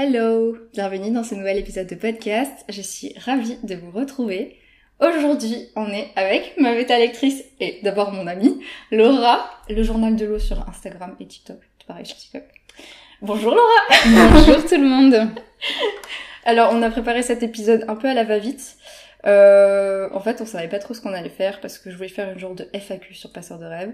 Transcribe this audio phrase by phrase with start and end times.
[0.00, 2.64] Hello, bienvenue dans ce nouvel épisode de podcast.
[2.68, 4.56] Je suis ravie de vous retrouver.
[5.00, 10.24] Aujourd'hui, on est avec ma bêta lectrice et d'abord mon amie Laura, le journal de
[10.24, 11.58] l'eau sur Instagram et TikTok.
[11.88, 12.44] Pareil sur TikTok.
[13.22, 14.30] Bonjour Laura.
[14.34, 15.16] Bonjour tout le monde.
[16.44, 18.76] Alors, on a préparé cet épisode un peu à la va-vite.
[19.26, 22.08] Euh, en fait, on savait pas trop ce qu'on allait faire parce que je voulais
[22.08, 23.90] faire une genre de FAQ sur Passeur de rêve.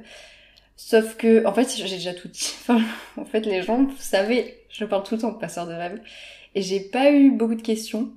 [0.76, 2.54] Sauf que, en fait, j'ai déjà tout dit.
[2.60, 2.80] Enfin,
[3.16, 6.00] en fait, les gens, vous savez, je parle tout le temps de passeur de rêve.
[6.54, 8.12] Et j'ai pas eu beaucoup de questions.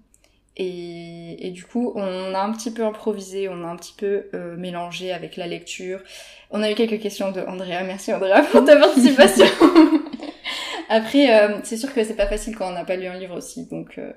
[0.58, 4.28] Et, et, du coup, on a un petit peu improvisé, on a un petit peu
[4.34, 6.02] euh, mélangé avec la lecture.
[6.50, 7.84] On a eu quelques questions de Andrea.
[7.84, 9.46] Merci Andrea pour ta participation.
[10.90, 13.38] Après, euh, c'est sûr que c'est pas facile quand on n'a pas lu un livre
[13.38, 13.68] aussi.
[13.68, 14.14] Donc, euh,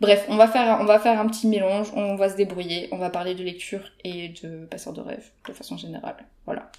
[0.00, 1.88] bref, on va faire, on va faire un petit mélange.
[1.94, 2.88] On va se débrouiller.
[2.90, 6.16] On va parler de lecture et de passeur de rêve de façon générale.
[6.44, 6.72] Voilà.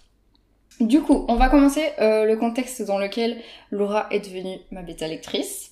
[0.79, 5.07] Du coup, on va commencer euh, le contexte dans lequel Laura est devenue ma bêta
[5.07, 5.71] lectrice.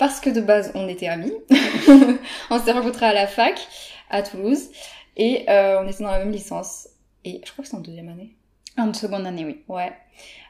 [0.00, 1.34] Parce que de base, on était amis.
[2.50, 3.60] on s'est rencontrés à la fac,
[4.08, 4.70] à Toulouse.
[5.18, 6.88] Et euh, on était dans la même licence.
[7.26, 8.34] Et je crois que c'est en deuxième année.
[8.78, 9.58] En seconde année, oui.
[9.68, 9.92] Ouais.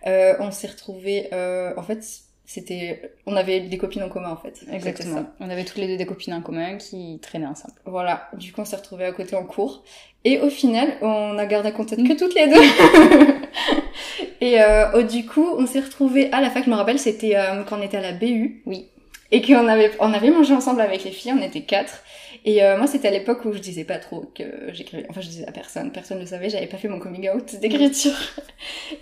[0.07, 1.31] Euh, on s'est retrouvés...
[1.33, 1.99] Euh, en fait,
[2.45, 3.13] c'était...
[3.27, 4.65] On avait des copines en commun, en fait.
[4.71, 5.25] Exactement.
[5.41, 7.75] On avait toutes les deux des copines en commun qui traînaient ensemble.
[7.87, 8.29] Voilà.
[8.35, 9.83] Du coup, on s'est retrouvés à côté en cours.
[10.23, 13.40] Et au final, on a gardé contact que toutes les deux.
[14.41, 16.65] et euh, oh, du coup, on s'est retrouvés à la fac.
[16.65, 18.63] Je me rappelle, c'était euh, quand on était à la BU.
[18.67, 18.89] Oui.
[19.33, 21.33] Et qu'on avait, on avait mangé ensemble avec les filles.
[21.39, 22.03] On était quatre.
[22.45, 25.07] Et euh, moi, c'était à l'époque où je disais pas trop que j'écrivais.
[25.11, 25.93] Enfin, je disais à personne.
[25.93, 26.49] Personne ne le savait.
[26.49, 28.17] J'avais pas fait mon coming out d'écriture.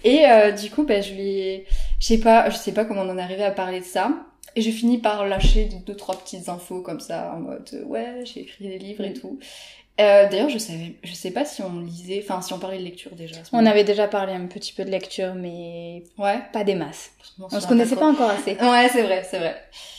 [0.04, 1.64] Et euh, du coup, ben, je lui,
[2.00, 4.10] je sais pas, je sais pas comment on en est arrivé à parler de ça.
[4.56, 8.40] Et je finis par lâcher deux, trois petites infos comme ça, en mode, ouais, j'ai
[8.40, 9.38] écrit des livres et tout.
[10.00, 12.84] Euh, D'ailleurs, je savais, je sais pas si on lisait, enfin si on parlait de
[12.84, 13.36] lecture déjà.
[13.52, 17.10] On avait déjà parlé un petit peu de lecture, mais ouais, pas des masses.
[17.40, 18.56] On, on se connaissait pas, pas, encore assez.
[18.60, 19.56] Ouais, c'est vrai, c'est vrai.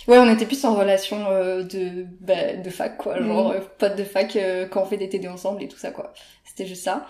[0.07, 3.55] Ouais, on était plus en relation euh, de bah, de fac quoi, genre mm.
[3.55, 6.13] euh, potes de fac euh, quand on fait des TD ensemble et tout ça quoi.
[6.45, 7.05] C'était juste ça.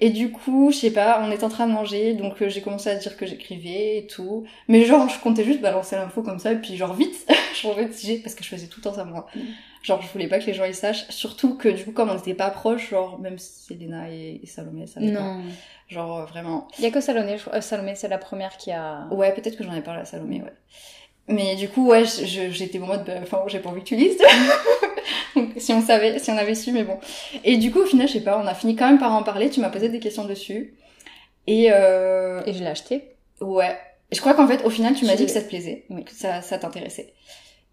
[0.00, 2.60] Et du coup, je sais pas, on est en train de manger, donc euh, j'ai
[2.60, 4.44] commencé à dire que j'écrivais et tout.
[4.66, 7.14] Mais genre, je comptais juste balancer l'info comme ça, et puis genre vite,
[7.54, 9.28] je changeais de sujet parce que je faisais tout le temps ça moi.
[9.36, 9.40] Mm.
[9.82, 11.08] Genre, je voulais pas que les gens y sachent.
[11.08, 14.86] Surtout que du coup, comme on n'était pas proches, genre, même Selena et, et Salomé,
[14.86, 15.42] ça Non.
[15.42, 15.50] Pas.
[15.88, 16.68] Genre, euh, vraiment.
[16.78, 19.08] Il y a que Salomé, euh, Salomé, c'est la première qui a...
[19.10, 20.52] Ouais, peut-être que j'en ai parlé à Salomé, ouais.
[21.28, 24.18] Mais du coup, ouais, j'étais en mode, bah, enfin, j'ai pas envie que tu lises.
[25.36, 26.98] Donc, si on savait, si on avait su, mais bon.
[27.42, 29.22] Et du coup, au final, je sais pas, on a fini quand même par en
[29.22, 29.50] parler.
[29.50, 30.74] Tu m'as posé des questions dessus.
[31.46, 32.42] Et, euh...
[32.46, 33.16] Et je l'ai acheté.
[33.40, 33.76] Ouais.
[34.12, 35.86] Je crois qu'en fait, au final, tu m'as dit que ça te plaisait.
[35.90, 36.04] Oui.
[36.04, 37.14] Que ça, ça t'intéressait.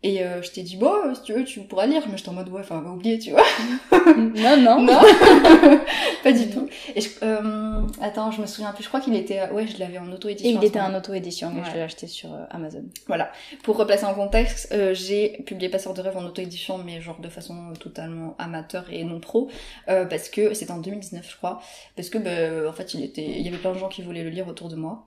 [0.01, 2.03] Et euh, je t'ai dit, bon, si tu veux, tu pourras lire.
[2.09, 3.43] Mais j'étais en mode, ouais, enfin, va oublier, tu vois.
[3.91, 4.81] non, non.
[4.81, 5.01] Non.
[6.23, 6.69] pas du tout.
[6.95, 8.83] Et je, euh, attends, je me souviens plus.
[8.83, 10.57] Je crois qu'il était, ouais, je l'avais en auto-édition.
[10.61, 11.67] Il était en auto-édition, mais ouais.
[11.69, 12.85] je l'ai acheté sur euh, Amazon.
[13.07, 13.31] Voilà.
[13.63, 17.29] Pour replacer en contexte, euh, j'ai publié Passeur de rêve en auto-édition, mais genre de
[17.29, 19.49] façon totalement amateur et non pro,
[19.89, 21.61] euh, parce que c'était en 2019, je crois.
[21.97, 24.23] Parce que, bah, en fait, il était, il y avait plein de gens qui voulaient
[24.23, 25.05] le lire autour de moi.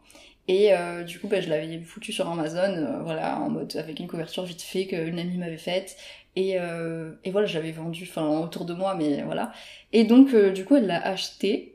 [0.49, 4.01] Et euh, du coup, bah, je l'avais foutu sur Amazon, euh, voilà, en mode avec
[4.01, 5.97] une couverture vite fait qu'une amie m'avait faite.
[6.35, 9.53] Et, euh, et voilà, je l'avais vendu, enfin autour de moi, mais voilà.
[9.93, 11.69] Et donc, euh, du coup, elle l'a acheté.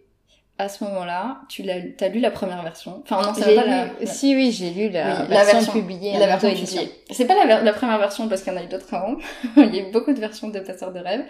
[0.59, 3.03] À ce moment-là, tu l'as, t'as lu la première version.
[3.03, 3.69] Enfin, non, c'est pas lu...
[3.69, 4.07] la.
[4.07, 6.13] Si, oui, j'ai lu la, oui, version, la version publiée.
[6.17, 6.91] La version publiée.
[7.11, 9.17] C'est pas la, la, première version parce qu'il y en a eu d'autres avant.
[9.57, 11.25] Il y a eu beaucoup de versions de Passeurs de rêve.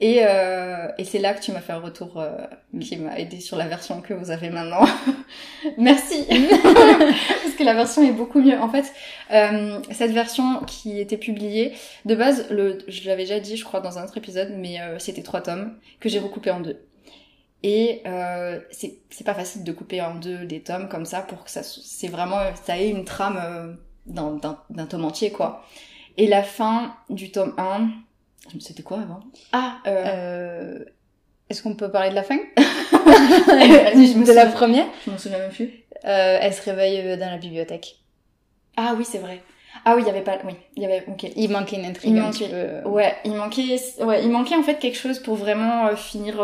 [0.00, 2.46] Et, euh, et c'est là que tu m'as fait un retour euh,
[2.80, 4.86] qui m'a aidé sur la version que vous avez maintenant.
[5.78, 8.58] Merci Parce que la version est beaucoup mieux.
[8.58, 8.92] En fait,
[9.32, 11.72] euh, cette version qui était publiée,
[12.04, 15.00] de base, le, je l'avais déjà dit, je crois, dans un autre épisode, mais euh,
[15.00, 16.80] c'était trois tomes que j'ai recoupé en deux.
[17.64, 21.50] Et euh, c'est pas facile de couper en deux des tomes comme ça pour que
[21.50, 25.64] ça c'est vraiment ça ait une trame d'un tome entier quoi.
[26.16, 27.90] Et la fin du tome 1,
[28.60, 29.20] C'était quoi avant?
[29.52, 30.04] Ah, euh...
[30.06, 30.84] Euh,
[31.50, 32.38] Est-ce qu'on peut parler de la fin?
[32.56, 34.86] Je me De la première?
[35.06, 35.70] Je m'en souviens même plus.
[36.04, 37.96] Euh, Elle se réveille euh, dans la bibliothèque.
[38.76, 39.42] Ah oui, c'est vrai.
[39.84, 40.38] Ah oui, il y avait pas...
[40.44, 41.04] Oui, il y avait...
[41.08, 41.26] Ok.
[41.36, 42.54] Il manquait une intrigue Il un manquait- peu.
[42.54, 46.34] euh, Ouais, il manquait, ouais, il manquait en fait quelque chose pour vraiment euh, finir,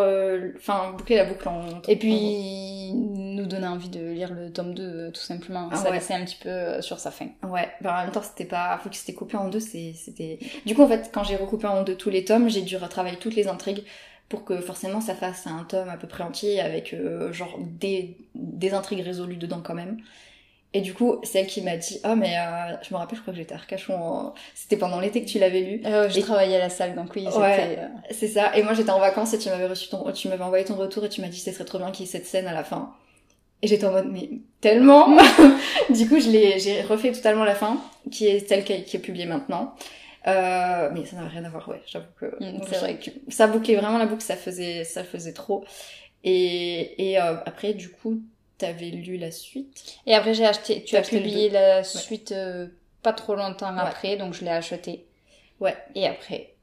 [0.57, 1.65] enfin boucler la boucle en.
[1.89, 2.93] Et puis,
[3.35, 5.69] nous donner envie de lire le tome 2, euh, tout simplement.
[5.73, 5.93] Ah ça ouais.
[5.97, 7.27] laissait un petit peu euh, sur sa fin.
[7.43, 10.39] Ouais, bah en même temps c'était pas, faut que c'était coupé en deux, c'était.
[10.67, 13.19] Du coup en fait quand j'ai recoupé en deux tous les tomes, j'ai dû retravailler
[13.19, 13.85] toutes les intrigues
[14.29, 18.17] pour que forcément ça fasse un tome à peu près entier avec euh, genre des,
[18.35, 19.99] des intrigues résolues dedans quand même.
[20.77, 23.23] Et du coup c'est elle qui m'a dit ah mais euh, je me rappelle je
[23.23, 25.81] crois que j'étais à Arcachon, en- c'était pendant l'été que tu l'avais lu.
[25.85, 27.29] Euh, je Et- travaillais à la salle, donc oui.
[27.29, 27.77] Ouais.
[27.79, 28.57] euh, C'est ça.
[28.57, 31.05] Et moi, j'étais en vacances et tu m'avais reçu ton, tu m'avais envoyé ton retour
[31.05, 32.65] et tu m'as dit ce serait trop bien qu'il y ait cette scène à la
[32.65, 32.93] fin.
[33.65, 34.29] Et j'étais en mode, mais
[34.61, 35.17] tellement!
[35.91, 37.81] du coup, je l'ai, j'ai refait totalement la fin,
[38.11, 39.75] qui est celle qui est, qui est publiée maintenant.
[40.27, 42.27] Euh, mais ça n'a rien à voir, ouais, j'avoue que.
[42.41, 45.65] Mm, c'est vrai que- Ça bouclait vraiment la boucle, ça faisait, ça faisait trop.
[46.25, 48.21] Et, et euh, après, du coup,
[48.59, 49.99] t'avais lu la suite.
[50.07, 50.85] Et après, j'ai acheté...
[50.85, 52.67] Tu as acheté publié la suite euh,
[53.03, 53.81] pas trop longtemps Ouais.
[53.81, 55.07] après, donc je l'ai acheté.
[55.61, 55.75] Ouais.
[55.95, 56.54] Et après...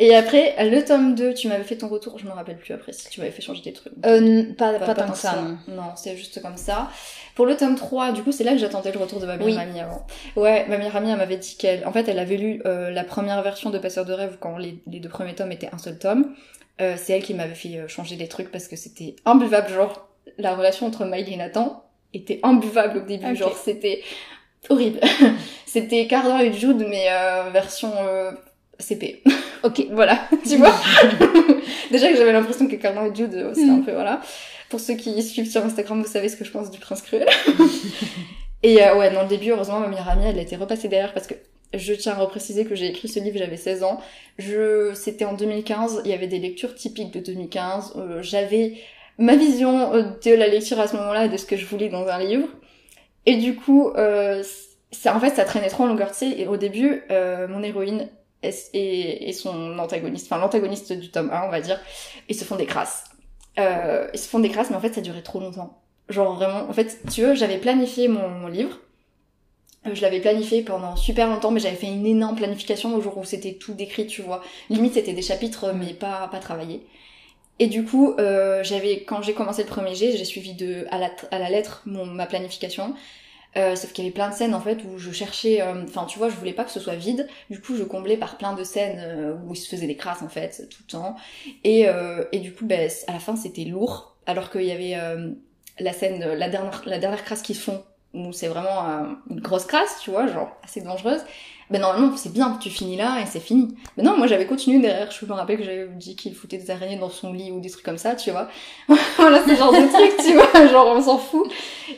[0.00, 2.92] Et après, le tome 2, tu m'avais fait ton retour, je me rappelle plus après
[2.92, 3.92] si tu m'avais fait changer des trucs.
[4.06, 5.74] Euh, pas, pas, tant que ça, non.
[5.74, 6.88] Non, c'est juste comme ça.
[7.34, 9.56] Pour le tome 3, du coup, c'est là que j'attendais le retour de ma meilleure
[9.56, 9.62] Oui.
[9.62, 10.06] amie avant.
[10.36, 13.02] Ouais, ma meilleure amie, elle m'avait dit qu'elle, en fait, elle avait lu euh, la
[13.02, 15.98] première version de Passeur de rêve quand les, les deux premiers tomes étaient un seul
[15.98, 16.34] tome.
[16.80, 20.08] Euh, c'est elle qui m'avait fait euh, changer des trucs parce que c'était imbuvable, genre,
[20.38, 21.84] la relation entre Miley et Nathan
[22.14, 24.02] était imbuvable au début, genre, c'était
[24.68, 25.00] horrible.
[25.66, 28.30] c'était Cardan et Jude, mais euh, version euh,
[28.78, 29.22] CP.
[29.64, 29.86] Ok.
[29.90, 30.72] Voilà, tu vois
[31.90, 33.84] Déjà que j'avais l'impression que Cardan et Jude, euh, c'était un Mm.
[33.84, 34.20] peu, voilà.
[34.70, 37.26] Pour ceux qui suivent sur Instagram, vous savez ce que je pense du Prince Cruel.
[38.62, 41.12] et euh, ouais, dans le début, heureusement, ma meilleure amie, elle a été repassée derrière
[41.12, 41.34] parce que
[41.74, 44.00] je tiens à repréciser que j'ai écrit ce livre, j'avais 16 ans.
[44.38, 47.94] Je, c'était en 2015, il y avait des lectures typiques de 2015.
[47.96, 48.74] euh, j'avais
[49.18, 52.06] ma vision de la lecture à ce moment-là et de ce que je voulais dans
[52.06, 52.46] un livre.
[53.26, 54.42] Et du coup, euh,
[54.92, 56.30] ça, en fait, ça traînait trop en longueur, tu sais.
[56.38, 58.08] Et au début, euh, mon héroïne
[58.42, 61.80] et, et, son antagoniste, enfin l'antagoniste du tome 1, on va dire,
[62.28, 63.04] ils se font des crasses.
[63.58, 65.82] Euh, ils se font des crasses, mais en fait, ça durait trop longtemps.
[66.08, 68.78] Genre vraiment, en fait, tu veux, j'avais planifié mon, mon livre.
[69.86, 73.18] Euh, Je l'avais planifié pendant super longtemps, mais j'avais fait une énorme planification au jour
[73.18, 74.42] où c'était tout décrit, tu vois.
[74.70, 76.86] Limite, c'était des chapitres, mais pas, pas travaillés.
[77.58, 80.98] Et du coup, euh, j'avais, quand j'ai commencé le premier jet, j'ai suivi de, à
[80.98, 82.94] la, à la lettre mon, ma planification.
[83.56, 86.04] Euh, sauf qu'il y avait plein de scènes en fait où je cherchais, euh, enfin
[86.04, 87.26] tu vois, je voulais pas que ce soit vide.
[87.50, 90.22] Du coup, je comblais par plein de scènes euh, où il se faisait des crasses
[90.22, 91.16] en fait tout le temps.
[91.64, 94.16] Et, euh, et du coup, ben, à la fin, c'était lourd.
[94.26, 94.94] Alors qu'il y avait
[95.78, 100.00] la scène, la dernière, la dernière crasse qu'ils font où c'est vraiment une grosse crasse,
[100.02, 101.22] tu vois, genre assez dangereuse.
[101.70, 103.74] Ben normalement, c'est bien, tu finis là et c'est fini.
[103.96, 105.10] Mais non, moi j'avais continué derrière.
[105.10, 107.68] Je me rappelle que j'avais dit qu'il foutait des araignées dans son lit ou des
[107.70, 108.48] trucs comme ça, tu vois.
[109.16, 111.50] voilà, ce genre de trucs, tu vois, genre on s'en fout.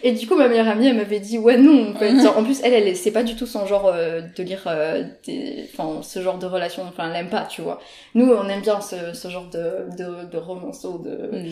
[0.03, 2.21] Et du coup, ma meilleure amie, elle m'avait dit, ouais, non, en fait.
[2.21, 5.05] Genre, en plus, elle, elle, c'est pas du tout son genre euh, de lire euh,
[5.27, 7.81] des, enfin, ce genre de relation, enfin, elle aime pas, tu vois.
[8.15, 11.51] Nous, on aime bien ce, ce genre de, de, de romanceau, de, Mm.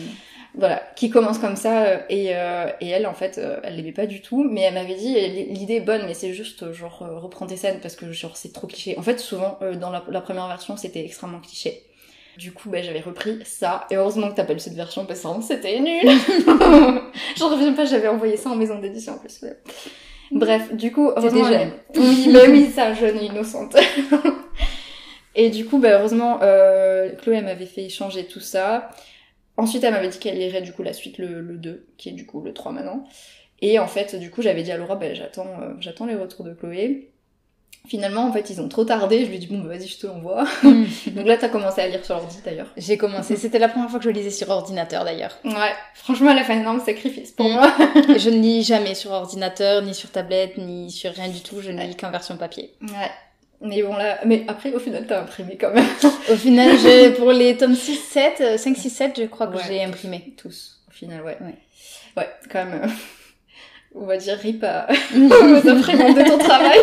[0.55, 3.91] voilà, qui commence comme ça, euh, et, euh, et elle, en fait, euh, elle l'aimait
[3.91, 5.13] pas du tout, mais elle m'avait dit,
[5.51, 8.53] l'idée est bonne, mais c'est juste, genre, euh, reprendre tes scènes, parce que, genre, c'est
[8.53, 8.97] trop cliché.
[8.97, 11.83] En fait, souvent, euh, dans la, la première version, c'était extrêmement cliché.
[12.37, 15.19] Du coup, ben, j'avais repris ça, et heureusement que t'as pas lu cette version, parce
[15.19, 16.03] que vraiment, c'était nul
[17.37, 19.41] J'en reviens pas, j'avais envoyé ça en maison d'édition, en plus.
[19.41, 19.57] ouais.
[20.31, 21.43] Bref, du coup, heureusement...
[21.45, 21.71] jeune.
[21.95, 23.75] Oui, bah oui, ça, jeune et innocente.
[25.35, 28.89] et du coup, bah, heureusement, euh, Chloé m'avait fait changer tout ça.
[29.57, 32.13] Ensuite, elle m'avait dit qu'elle lirait du coup la suite, le, le 2, qui est
[32.13, 33.05] du coup le 3 maintenant.
[33.61, 36.45] Et en fait, du coup, j'avais dit à Laura, bah, j'attends, euh, j'attends les retours
[36.45, 37.11] de Chloé.
[37.87, 39.21] Finalement, en fait, ils ont trop tardé.
[39.23, 40.45] Je lui ai dit, bon, bah, vas-y, je te l'envoie.
[40.63, 40.85] Mm.
[41.15, 42.67] Donc là, t'as commencé à lire sur l'ordi, d'ailleurs.
[42.77, 43.35] J'ai commencé.
[43.37, 45.37] C'était la première fois que je lisais sur ordinateur d'ailleurs.
[45.45, 47.53] Ouais, franchement, elle a fait un énorme sacrifice pour Mm.
[47.53, 47.71] moi.
[48.17, 51.61] Je ne lis jamais sur ordinateur, ni sur tablette, ni sur rien du tout.
[51.61, 52.73] Je ne lis qu'en version papier.
[52.81, 53.09] Ouais.
[53.61, 55.85] Mais bon, là, mais après, au final, t'as imprimé quand même.
[56.31, 56.77] Au final,
[57.17, 59.63] pour les tomes 6, 7, euh, 5, 6, 7, je crois que Ouais.
[59.67, 60.33] j'ai imprimé.
[60.37, 61.37] Tous, au final, ouais.
[61.41, 61.55] Ouais.
[62.15, 62.89] Ouais, quand même.
[63.95, 66.79] on va dire rip à aux de ton travail.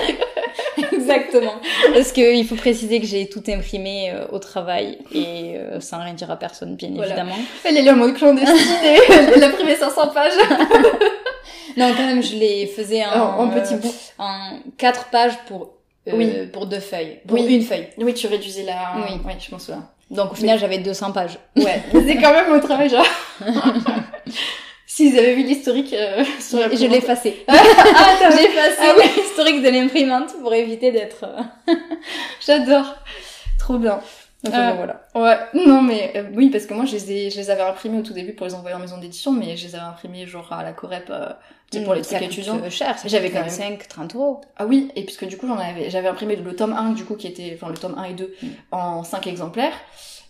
[1.09, 1.55] Exactement.
[1.95, 6.15] Parce qu'il faut préciser que j'ai tout imprimé euh, au travail et euh, sans rien
[6.15, 7.09] dire à personne, bien Voilà.
[7.13, 7.37] évidemment.
[7.65, 8.99] Elle est là en mode clandestine et
[9.35, 10.33] elle a imprimé 500 pages
[11.77, 13.95] Non, quand même, je les faisais en, petits euh, bouts.
[14.19, 15.73] en quatre pages pour
[16.09, 16.33] euh, Oui.
[16.53, 17.55] pour deux feuilles, pour Oui.
[17.55, 17.89] une feuille.
[17.99, 18.95] Oui, tu réduisais la...
[18.97, 19.21] Oui.
[19.25, 19.87] Oui, je m'en souviens.
[20.11, 21.39] Donc au final, j'avais 200 pages.
[21.57, 23.05] Ouais, c'est quand même au travail, genre.
[24.87, 27.45] S'ils avaient vu l'historique euh, sur la Je l'ai effacé.
[27.49, 27.55] Ah,
[28.21, 29.05] t'as J'ai effacé Ah oui.
[29.17, 31.25] l'historique de l'imprimante pour éviter d'être.
[31.69, 31.75] euh,
[32.47, 32.95] J'adore.
[33.59, 34.01] Trop bien.
[34.47, 35.01] Enfin, Euh, voilà.
[35.15, 37.99] Ouais, non mais euh, oui parce que moi je les, ai, je les avais imprimés
[37.99, 40.53] au tout début pour les envoyer en maison d'édition mais je les avais imprimés genre
[40.53, 41.31] à la Corep euh,
[41.73, 42.61] tu sais, pour les Mm, trucs étudiants.
[42.63, 44.41] euh, cher, J'avais quand même- 25, 30 euros.
[44.57, 47.17] Ah oui, et puisque du coup j'en avais j'avais imprimé le tome 1 du coup
[47.17, 48.47] qui était enfin le tome 1 et 2 Mm.
[48.71, 49.75] en 5 exemplaires.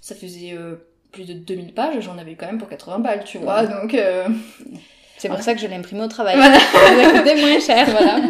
[0.01, 0.77] Ça faisait euh,
[1.17, 3.63] plus de 2000 pages, j'en avais quand même pour 80 balles, tu vois.
[3.63, 3.69] Ouais.
[3.69, 4.29] Donc euh,
[5.19, 6.37] C'est pour ça que je l'ai imprimé au travail.
[6.37, 6.59] voilà.
[6.61, 7.87] Ça coûtait moins cher.
[7.91, 8.21] voilà.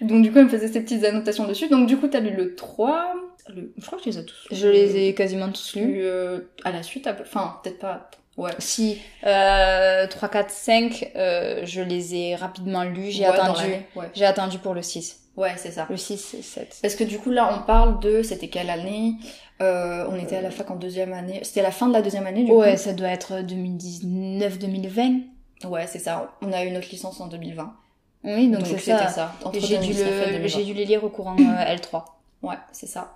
[0.00, 1.68] Donc du coup elle me faisait ces petites annotations dessus.
[1.68, 3.14] Donc du coup t'as lu le 3,
[3.54, 3.72] le...
[3.76, 4.46] je crois que tu les as tous.
[4.52, 5.86] Je les ai quasiment tous lus.
[5.86, 8.10] lus euh, à la suite, enfin peut-être pas.
[8.36, 8.52] Ouais.
[8.60, 13.10] Si, euh, 3, 4, 5, euh, je les ai rapidement lus.
[13.10, 13.64] J'ai Ouais, attendu.
[13.96, 15.18] Ouais, J'ai attendu pour le 6.
[15.36, 15.88] ouais c'est ça.
[15.90, 16.76] Le 6 et 7.
[16.80, 19.14] Parce que du coup là on parle de c'était quelle année?
[19.60, 21.40] Euh, On était à la fac en deuxième année.
[21.42, 22.78] C'était la fin de la deuxième année du Ouais, coup.
[22.78, 25.22] ça doit être 2019-2020.
[25.68, 26.32] Ouais c'est ça.
[26.42, 27.72] On a eu notre licence en 2020.
[28.24, 29.08] Oui, donc, c'est c'était ça.
[29.08, 29.34] ça.
[29.54, 30.32] J'ai dû, 2019 et le...
[30.38, 30.48] 2020.
[30.48, 32.04] j'ai dû les lire au courant euh, L3.
[32.42, 33.14] Ouais, c'est ça.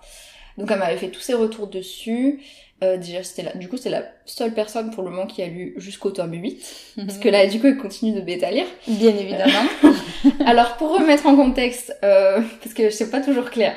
[0.57, 2.41] Donc elle m'avait fait tous ses retours dessus.
[2.83, 3.53] Euh, déjà, c'était la...
[3.53, 6.93] du coup, c'est la seule personne pour le moment qui a lu jusqu'au tome 8.
[6.97, 8.65] Parce que là, du coup, elle continue de bêta lire.
[8.87, 9.61] Bien évidemment.
[10.45, 13.73] Alors, pour remettre en contexte, euh, parce que c'est pas toujours clair,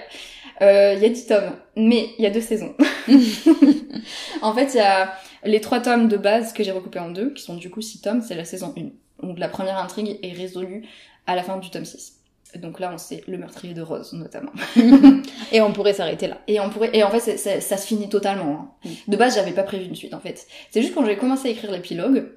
[0.63, 2.75] euh, y a 10 tomes, mais il y a deux saisons.
[4.43, 5.13] en fait, il y a
[5.45, 8.01] les trois tomes de base que j'ai recoupés en deux, qui sont du coup 6
[8.01, 9.27] tomes, c'est la saison 1.
[9.27, 10.87] Donc la première intrigue est résolue
[11.27, 12.15] à la fin du tome 6.
[12.57, 14.53] Donc là, on sait le meurtrier de Rose, notamment.
[15.53, 16.39] Et on pourrait s'arrêter là.
[16.47, 18.71] Et on pourrait, et en fait, ça se finit totalement.
[18.85, 18.89] hein.
[19.09, 19.11] Mm.
[19.11, 20.47] De base, j'avais pas prévu une suite, en fait.
[20.71, 22.31] C'est juste quand j'ai commencé à écrire l'épilogue,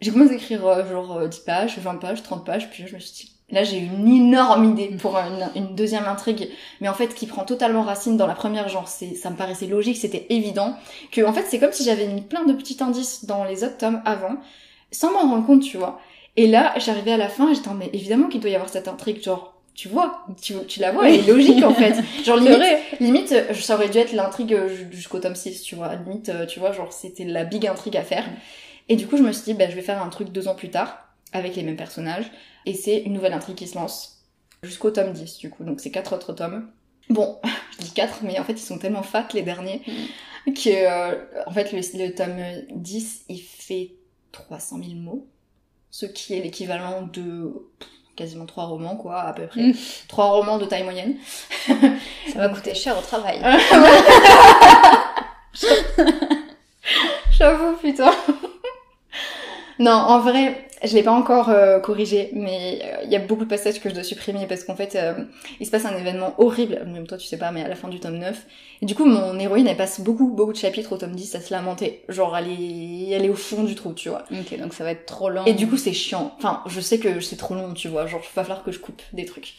[0.00, 2.88] j'ai commencé à écrire euh, genre euh, 10 pages, 20 pages, 30 pages, puis là,
[2.88, 6.48] je me suis dit, là, j'ai une énorme idée pour une, une deuxième intrigue,
[6.80, 9.66] mais en fait, qui prend totalement racine dans la première, genre, c'est, ça me paraissait
[9.66, 10.74] logique, c'était évident,
[11.12, 13.78] que, en fait, c'est comme si j'avais mis plein de petits indices dans les autres
[13.78, 14.36] tomes avant,
[14.90, 16.00] sans m'en rendre compte, tu vois.
[16.36, 18.88] Et là, j'arrivais à la fin, j'étais, en, mais évidemment qu'il doit y avoir cette
[18.88, 21.94] intrigue, genre, tu vois, tu, tu la vois, elle est logique, en fait.
[22.24, 22.58] Genre, limite.
[23.00, 25.94] Limite, ça aurait dû être l'intrigue euh, ju- jusqu'au tome 6, tu vois.
[25.94, 28.24] Limite, euh, tu vois, genre, c'était la big intrigue à faire.
[28.88, 30.56] Et du coup, je me suis dit, bah, je vais faire un truc deux ans
[30.56, 30.98] plus tard,
[31.32, 32.30] avec les mêmes personnages.
[32.66, 34.24] Et c'est une nouvelle intrigue qui se lance.
[34.62, 35.64] Jusqu'au tome 10, du coup.
[35.64, 36.68] Donc, c'est quatre autres tomes.
[37.10, 37.38] Bon,
[37.78, 39.82] je dis quatre, mais en fait, ils sont tellement fat, les derniers,
[40.46, 42.40] que, euh, en fait, le, le tome
[42.74, 43.92] 10, il fait
[44.32, 45.26] 300 000 mots.
[45.90, 49.62] Ce qui est l'équivalent de pff, quasiment trois romans, quoi, à peu près.
[49.62, 49.74] Mm.
[50.08, 51.16] Trois romans de taille moyenne.
[51.66, 51.74] Ça
[52.34, 53.40] va coûter cher au travail.
[57.38, 58.12] J'avoue, putain.
[59.78, 63.44] Non, en vrai, je l'ai pas encore euh, corrigé, mais euh, il y a beaucoup
[63.44, 65.14] de passages que je dois supprimer parce qu'en fait, euh,
[65.60, 67.88] il se passe un événement horrible, même toi tu sais pas, mais à la fin
[67.88, 68.36] du tome 9.
[68.82, 71.40] Et du coup, mon héroïne, elle passe beaucoup, beaucoup de chapitres au tome 10 à
[71.40, 72.02] se lamenter.
[72.08, 74.24] Genre, elle est, elle est au fond du trou, tu vois.
[74.30, 75.44] Ok, donc ça va être trop long.
[75.46, 76.32] Et du coup, c'est chiant.
[76.38, 78.06] Enfin, je sais que c'est trop long, tu vois.
[78.06, 79.54] Genre, il va falloir que je coupe des trucs.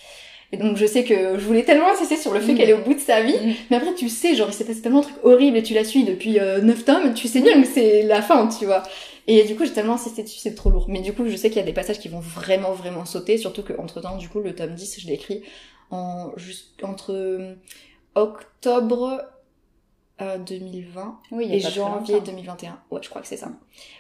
[0.52, 2.58] Et donc, je sais que je voulais tellement insister sur le fait Mm.
[2.58, 3.34] qu'elle est au bout de sa vie.
[3.36, 3.54] Mm.
[3.70, 5.84] Mais après, tu sais, genre, il s'est passé tellement de trucs horribles et tu la
[5.84, 8.82] suis depuis euh, 9 tomes, tu sais bien que c'est la fin, tu vois.
[9.28, 10.86] Et du coup, j'ai tellement insisté dessus, c'est trop lourd.
[10.88, 13.38] Mais du coup, je sais qu'il y a des passages qui vont vraiment, vraiment sauter,
[13.38, 15.44] surtout que entre temps, du coup, le tome 10, je l'ai écrit
[15.92, 17.56] en, juste, entre euh,
[18.16, 19.22] octobre
[20.22, 22.32] euh, 2020 oui, il y a et janvier longtemps.
[22.32, 22.80] 2021.
[22.92, 23.52] Ouais, je crois que c'est ça.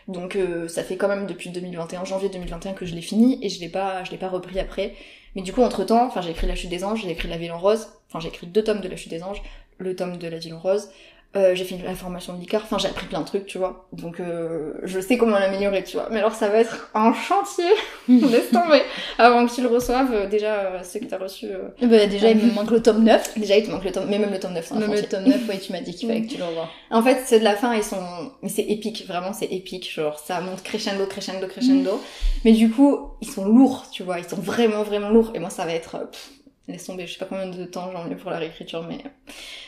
[0.09, 3.47] Donc euh, ça fait quand même depuis 2021, janvier 2021 que je l'ai fini et
[3.47, 4.95] je l'ai pas je l'ai pas repris après.
[5.35, 7.53] Mais du coup entre-temps, enfin j'ai écrit La chute des anges, j'ai écrit La ville
[7.53, 9.41] en rose, enfin j'ai écrit deux tomes de La chute des anges,
[9.77, 10.89] le tome de La ville en rose.
[11.35, 13.87] Euh, j'ai fait la formation de l'ICAR, enfin j'ai appris plein de trucs, tu vois.
[13.93, 16.07] Donc euh, je sais comment l'améliorer, tu vois.
[16.09, 17.69] Mais alors ça va être un chantier,
[18.09, 18.81] laisse tomber.
[19.19, 22.31] Avant que tu le reçoives, euh, déjà euh, ceux que t'as reçus, euh, Bah, déjà,
[22.31, 23.37] il me manque le tome 9.
[23.37, 25.03] déjà il te manque le tome, mais même le tome 9, c'est un Même le
[25.03, 26.67] tome 9, oui, tu m'as dit qu'il fallait que tu le revoies.
[26.91, 30.17] En fait, c'est de la fin, ils sont, mais c'est épique, vraiment, c'est épique, genre,
[30.17, 32.01] ça monte crescendo, crescendo, crescendo.
[32.43, 35.31] Mais du coup, ils sont lourds, tu vois, ils sont vraiment, vraiment lourds.
[35.35, 36.31] Et moi, ça va être, pff,
[36.71, 38.97] laisse tomber, je sais pas combien de temps j'en ai pour la réécriture, mais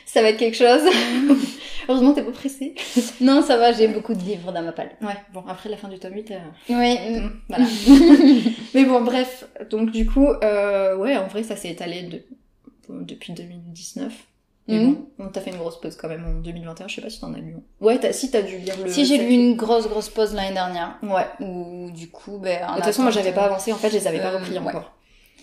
[0.06, 0.82] ça va être quelque chose.
[1.90, 2.76] Heureusement, t'es pas pressée.
[3.22, 4.92] Non, ça va, j'ai beaucoup de livres dans ma palle.
[5.02, 6.38] Ouais, bon, après la fin du tome 8, euh,
[6.70, 6.98] Oui.
[7.20, 7.66] mm, voilà.
[8.74, 12.24] mais bon, bref, donc du coup, euh, ouais, en vrai, ça s'est étalé de,
[12.90, 14.12] depuis 2019.
[14.68, 14.94] Mais Mhm.
[14.94, 17.20] bon, on t'a fait une grosse pause quand même en 2021, je sais pas si
[17.20, 17.56] t'en as lu.
[17.82, 18.92] Ouais, t'as, si t'as dû lire le...
[18.92, 22.72] Si j'ai lu une grosse, grosse pause l'année dernière, Ouais, où du coup, ben, en
[22.74, 24.52] De toute façon, moi, j'avais pas avancé, en fait, je les avais pas Euh, repris
[24.52, 24.60] ouais.
[24.60, 24.94] encore.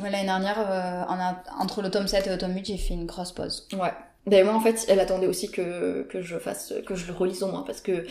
[0.00, 2.76] Ouais, L'année dernière, euh, en a- entre le tome 7 et le tome 8, j'ai
[2.78, 3.66] fait une grosse pause.
[3.72, 3.92] Ouais.
[4.26, 7.42] D'ailleurs, moi, en fait, elle attendait aussi que, que je fasse, que je le relise
[7.42, 8.06] au moins, parce que Mm.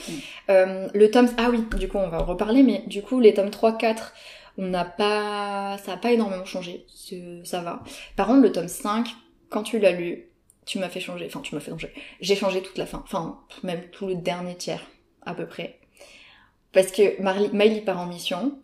[0.49, 1.29] euh, le tome...
[1.37, 4.13] Ah oui, du coup, on va en reparler, mais du coup, les tomes 3, 4,
[4.57, 5.77] on n'a pas...
[5.85, 6.85] Ça a pas énormément changé,
[7.43, 7.83] ça va.
[8.15, 9.07] Par contre, le tome 5,
[9.49, 10.25] quand tu l'as lu,
[10.65, 11.93] tu m'as fait changer, enfin, tu m'as fait changer.
[12.19, 14.81] J'ai changé toute la fin, enfin, même tout le dernier tiers,
[15.25, 15.79] à peu près.
[16.73, 18.59] Parce que Marley, Miley part en mission,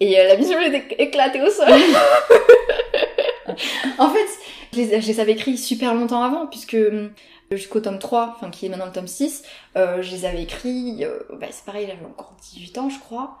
[0.00, 1.68] et euh, la mission est éclatée au sol.
[3.98, 4.28] en fait,
[4.72, 7.10] je les, avais écrits super longtemps avant, puisque hum,
[7.50, 9.44] jusqu'au tome 3, enfin qui est maintenant le tome 6,
[9.76, 13.38] euh, je les avais écrits, euh, bah, c'est pareil, j'avais encore 18 ans je crois.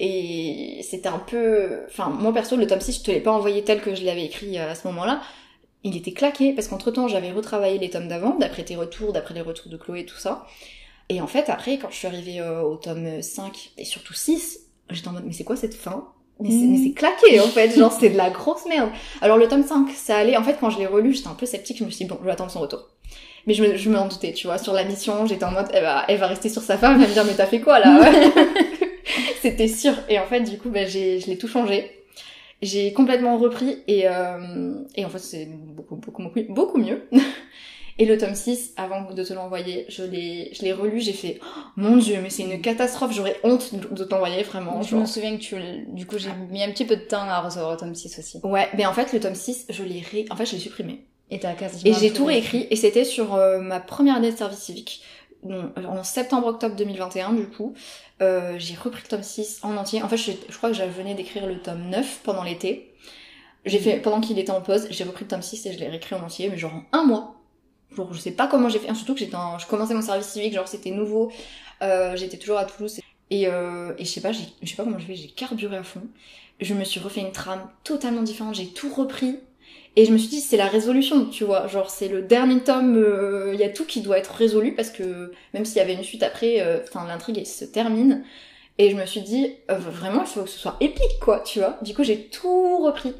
[0.00, 1.82] Et c'était un peu...
[1.86, 4.24] Enfin, moi perso, le tome 6, je te l'ai pas envoyé tel que je l'avais
[4.24, 5.20] écrit à ce moment-là.
[5.84, 9.34] Il était claqué, parce qu'entre temps, j'avais retravaillé les tomes d'avant, d'après tes retours, d'après
[9.34, 10.46] les retours de Chloé, tout ça.
[11.08, 14.61] Et en fait, après, quand je suis arrivée euh, au tome 5, et surtout 6,
[14.90, 16.08] j'étais en mode, mais c'est quoi cette fin?
[16.40, 18.90] Mais c'est, mais c'est claqué en fait, genre c'est de la grosse merde.
[19.20, 21.46] Alors le tome 5, ça allait, en fait quand je l'ai relu, j'étais un peu
[21.46, 22.88] sceptique, je me suis dit bon, je vais attendre son retour.
[23.46, 25.82] Mais je me, je m'en doutais, tu vois, sur la mission, j'étais en mode, elle
[25.82, 27.78] va, elle va rester sur sa femme, elle va me dire mais t'as fait quoi
[27.80, 28.10] là?
[29.42, 29.94] C'était sûr.
[30.08, 31.90] Et en fait, du coup, bah, j'ai, je l'ai tout changé.
[32.62, 37.02] J'ai complètement repris et, euh, et en fait, c'est beaucoup, beaucoup, beaucoup, beaucoup mieux.
[37.98, 41.40] Et le tome 6, avant de te l'envoyer, je l'ai, je l'ai relu, j'ai fait,
[41.42, 44.82] oh, mon dieu, mais c'est une catastrophe, j'aurais honte de t'envoyer, vraiment.
[44.82, 45.56] Je me souviens que tu,
[45.88, 48.40] du coup, j'ai mis un petit peu de temps à recevoir le tome 6 aussi.
[48.42, 50.24] Ouais, mais en fait, le tome 6, je l'ai ré...
[50.30, 51.04] en fait, je l'ai supprimé.
[51.30, 54.58] Et t'as Et j'ai tout réécrit, et c'était sur euh, ma première année de service
[54.58, 55.02] civique.
[55.42, 57.74] Donc, en septembre-octobre 2021, du coup,
[58.20, 60.02] euh, j'ai repris le tome 6 en entier.
[60.02, 62.94] En fait, je, je crois que j'avais venais d'écrire le tome 9 pendant l'été.
[63.64, 65.88] J'ai fait, pendant qu'il était en pause, j'ai repris le tome 6 et je l'ai
[65.88, 67.41] réécrit en entier, mais genre en un mois.
[68.12, 69.58] Je sais pas comment j'ai fait, surtout que j'étais en...
[69.58, 71.30] je commençais mon service civique, genre c'était nouveau,
[71.82, 74.98] euh, j'étais toujours à Toulouse, et, euh, et je sais pas, je sais pas comment
[74.98, 76.02] j'ai fait, j'ai carburé à fond.
[76.60, 79.38] Je me suis refait une trame totalement différente, j'ai tout repris,
[79.94, 82.94] et je me suis dit, c'est la résolution, tu vois, genre c'est le dernier tome,
[82.94, 85.94] il euh, y a tout qui doit être résolu, parce que même s'il y avait
[85.94, 88.24] une suite après, euh, enfin l'intrigue se termine,
[88.78, 91.58] et je me suis dit, euh, vraiment, il faut que ce soit épique, quoi, tu
[91.58, 91.78] vois.
[91.82, 93.12] Du coup, j'ai tout repris.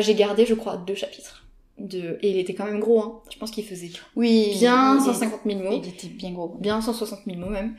[0.00, 1.47] j'ai gardé, je crois, deux chapitres
[1.78, 3.22] de et il était quand même gros hein.
[3.30, 5.80] Je pense qu'il faisait oui bien 150 000 mots.
[5.82, 6.56] Il était bien gros.
[6.60, 7.76] Bien 160 000 mots même.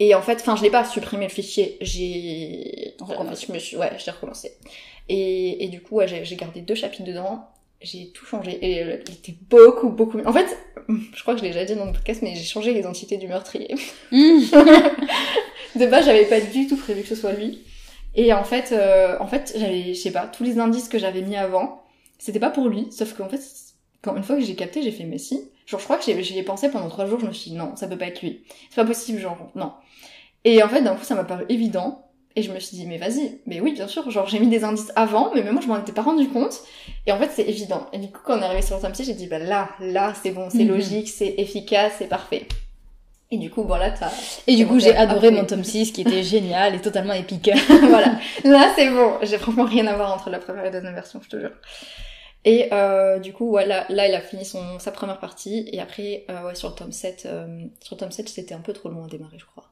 [0.00, 1.76] Et en fait, enfin, je l'ai pas supprimé le fichier.
[1.80, 3.46] J'ai recommencé.
[3.46, 4.52] Je me suis, ouais, j'ai recommencé.
[5.08, 7.48] Et, et du coup, ouais, j'ai gardé deux chapitres dedans.
[7.80, 10.18] J'ai tout changé et il était beaucoup beaucoup.
[10.24, 10.56] En fait,
[10.88, 13.26] je crois que je l'ai déjà dit dans le podcast, mais j'ai changé l'identité du
[13.26, 13.74] meurtrier.
[14.12, 17.62] De base, j'avais pas du tout prévu que ce soit lui.
[18.14, 21.22] Et en fait, euh, en fait, j'avais, je sais pas, tous les indices que j'avais
[21.22, 21.81] mis avant
[22.22, 23.40] c'était pas pour lui, sauf qu'en fait,
[24.00, 25.50] quand une fois que j'ai capté, j'ai fait mais si.
[25.66, 27.74] Genre, je crois que j'y ai pensé pendant trois jours, je me suis dit non,
[27.74, 28.44] ça peut pas être lui.
[28.70, 29.72] C'est pas possible, genre, non.
[30.44, 32.06] Et en fait, d'un coup, ça m'a paru évident.
[32.36, 34.64] Et je me suis dit, mais vas-y, mais oui, bien sûr, genre j'ai mis des
[34.64, 36.62] indices avant, mais même moi je m'en étais pas rendu compte.
[37.06, 37.88] Et en fait, c'est évident.
[37.92, 40.14] Et du coup, quand on est arrivé sur le tome j'ai dit, bah là, là,
[40.22, 40.68] c'est bon, c'est mhm.
[40.68, 42.46] logique, c'est efficace, c'est parfait.
[43.32, 44.12] Et du coup, voilà, t'as...
[44.46, 47.50] Et du coup, j'ai adoré mon tome 6 qui était génial et totalement épique.
[47.88, 48.18] voilà.
[48.44, 49.14] Là, c'est bon.
[49.22, 51.52] J'ai vraiment rien à voir entre la première et la deuxième version, je te jure.
[52.44, 55.68] Et euh, du coup, voilà, là, il a fini son, sa première partie.
[55.72, 58.60] Et après, euh, ouais, sur le tome 7, euh, sur le tome 7, c'était un
[58.60, 59.70] peu trop long à démarrer, je crois.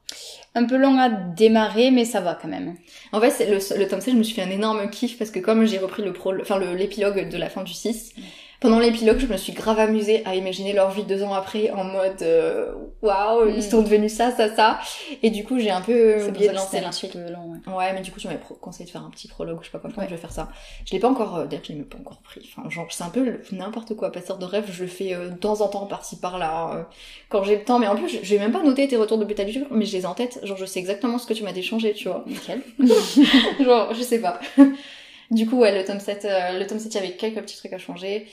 [0.55, 2.75] Un peu long à démarrer, mais ça va quand même.
[3.11, 5.39] En fait, le, le tome 7, je me suis fait un énorme kiff parce que
[5.39, 8.13] comme j'ai repris le pro, enfin, l'épilogue de la fin du 6,
[8.61, 11.83] pendant l'épilogue, je me suis grave amusée à imaginer leur vie deux ans après en
[11.83, 12.71] mode euh,
[13.01, 13.61] waouh, ils mm.
[13.61, 14.79] sont devenus ça, ça, ça.
[15.23, 17.53] Et du coup, j'ai un peu oublié de lancer l'insulte long.
[17.65, 17.73] Ouais.
[17.73, 19.79] ouais, mais du coup, tu m'avais conseillé de faire un petit prologue, je sais pas
[19.79, 20.49] quoi, je vais faire ça.
[20.85, 22.47] Je l'ai pas encore, euh, d'ailleurs, je l'ai même pas encore pris.
[22.55, 24.11] Enfin, genre, c'est un peu n'importe quoi.
[24.11, 26.83] Passeur de rêve, je le fais euh, de temps en temps par-ci par-là, euh,
[27.29, 27.79] quand j'ai le temps.
[27.79, 30.03] Mais en plus, j'ai même pas noté tes retours de bêta du mais je les
[30.03, 30.39] ai en tête.
[30.43, 32.23] Genre, je sais exactement ce que tu m'as déchangé, tu vois.
[32.27, 32.61] Nickel.
[33.63, 34.39] genre, je sais pas.
[35.31, 36.27] du coup, ouais, le tome 7,
[36.59, 38.27] le tome 7, il y avait quelques petits trucs à changer.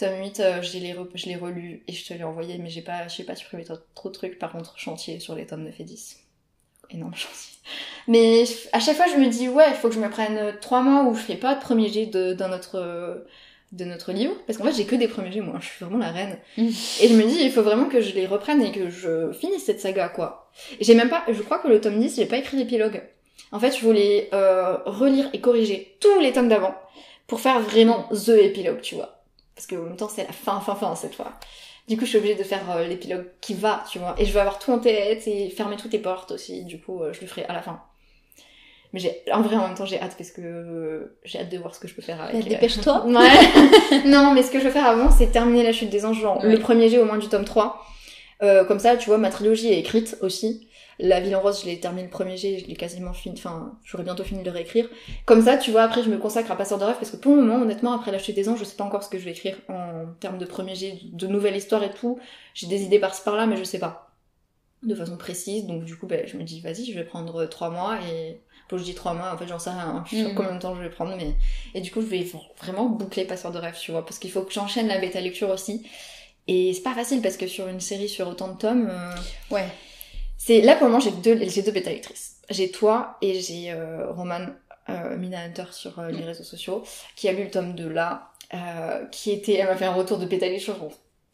[0.00, 3.36] Tome 8, euh, je l'ai relu et je te l'ai envoyé, mais j'ai pas, pas
[3.36, 4.38] supprimé trop, trop, de trucs.
[4.38, 6.20] Par contre, chantier sur les tomes 9 et 10.
[6.88, 7.58] Énorme chantier.
[8.08, 10.80] Mais à chaque fois, je me dis, ouais, il faut que je me prenne 3
[10.80, 13.26] mois où je fais pas de premier jet de, dans notre,
[13.72, 14.34] de notre livre.
[14.46, 15.58] Parce qu'en fait, j'ai que des premiers jets, moi.
[15.60, 16.38] Je suis vraiment la reine.
[16.56, 16.68] Mm.
[17.02, 19.66] et je me dis, il faut vraiment que je les reprenne et que je finisse
[19.66, 20.50] cette saga, quoi.
[20.80, 23.02] J'ai même pas, je crois que le tome 10, j'ai pas écrit l'épilogue.
[23.52, 26.74] En fait, je voulais euh, relire et corriger tous les tomes d'avant
[27.26, 29.19] pour faire vraiment the épilogue, tu vois.
[29.60, 31.32] Parce qu'en même temps, c'est la fin, fin, fin cette fois.
[31.86, 34.14] Du coup, je suis obligée de faire euh, l'épilogue qui va, tu vois.
[34.16, 36.64] Et je vais avoir tout en tête et fermer toutes les portes aussi.
[36.64, 37.82] Du coup, euh, je le ferai à la fin.
[38.94, 41.58] Mais j'ai, en vrai, en même temps, j'ai hâte parce que euh, j'ai hâte de
[41.58, 42.42] voir ce que je peux faire avec.
[42.48, 43.04] Dépêche-toi.
[43.06, 44.04] Ouais.
[44.06, 46.42] non, mais ce que je veux faire avant, c'est terminer la chute des anges, genre
[46.42, 47.84] le premier jet au moins du tome 3.
[48.66, 50.69] comme ça, tu vois, ma trilogie est écrite aussi.
[51.02, 53.78] La Ville en Rose, je l'ai terminé le premier jet, je l'ai quasiment fini, enfin,
[53.84, 54.88] j'aurais bientôt fini de le réécrire.
[55.24, 57.34] Comme ça, tu vois, après, je me consacre à Passeur de rêve parce que pour
[57.34, 59.24] le moment, honnêtement, après la chute des anges, je sais pas encore ce que je
[59.24, 62.18] vais écrire en termes de premier jet, de nouvelle histoire et tout.
[62.54, 64.12] J'ai des idées par-ci par-là, mais je sais pas.
[64.82, 67.70] De façon précise, donc du coup, ben, je me dis, vas-y, je vais prendre trois
[67.70, 70.30] mois et, pour je dis trois mois, en fait, j'en sais rien, je sais pas
[70.30, 70.34] mm.
[70.34, 71.34] combien de temps je vais prendre, mais,
[71.74, 72.26] et du coup, je vais
[72.58, 75.50] vraiment boucler Passeur de rêve, tu vois, parce qu'il faut que j'enchaîne la bêta lecture
[75.50, 75.86] aussi.
[76.46, 79.68] Et c'est pas facile parce que sur une série sur autant de tomes, euh, ouais.
[80.42, 82.36] C'est là pour le moment j'ai deux j'ai deux bêta lectrices.
[82.48, 84.46] J'ai toi et j'ai euh, Roman
[84.88, 86.82] euh, Mina Hunter sur euh, les réseaux sociaux
[87.14, 90.16] qui a lu le tome 2 là, euh, qui était elle m'a fait un retour
[90.16, 90.76] de bêta lecture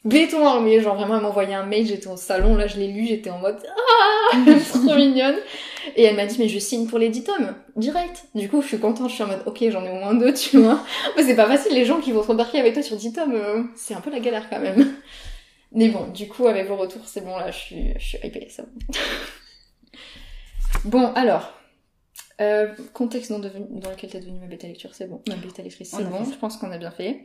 [0.03, 2.87] béton armé, genre vraiment elle m'a envoyé un mail, j'étais au salon, là je l'ai
[2.89, 4.37] lu, j'étais en mode ah
[4.73, 5.37] trop mignonne.
[5.95, 8.25] Et elle m'a dit mais je signe pour les 10 tomes, direct.
[8.35, 10.33] Du coup je suis contente, je suis en mode ok j'en ai au moins deux,
[10.33, 10.83] tu vois.
[11.15, 13.35] Mais c'est pas facile, les gens qui vont se rembarquer avec toi sur 10 tomes,
[13.35, 14.95] euh, c'est un peu la galère quand même.
[15.73, 18.47] Mais bon, du coup avec vos retours c'est bon là, je suis, je suis hypée,
[18.49, 18.63] ça.
[20.85, 21.53] bon alors,
[22.41, 25.21] euh, contexte dans, devenu- dans lequel t'es devenue ma bêta lecture, c'est bon.
[25.27, 26.23] Ma bêta lectrice, c'est bon.
[26.23, 27.23] Je pense qu'on a bien fait.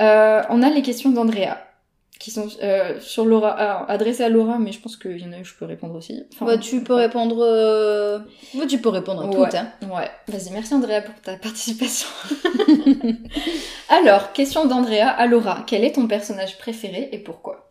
[0.00, 1.56] Euh, on a les questions d'Andrea
[2.18, 5.32] qui sont euh, sur Laura, alors, adressées à Laura, mais je pense qu'il y en
[5.32, 6.24] a où je peux répondre aussi.
[6.32, 7.36] Enfin, Bah, tu peux répondre.
[7.40, 8.18] euh,
[8.54, 9.34] bah, tu peux répondre à Ouais.
[9.50, 9.54] toutes.
[9.54, 9.70] Hein.
[9.82, 12.08] Ouais, vas-y, merci Andrea pour ta participation.
[13.90, 15.64] Alors, question d'Andrea à Laura.
[15.66, 17.65] Quel est ton personnage préféré et pourquoi?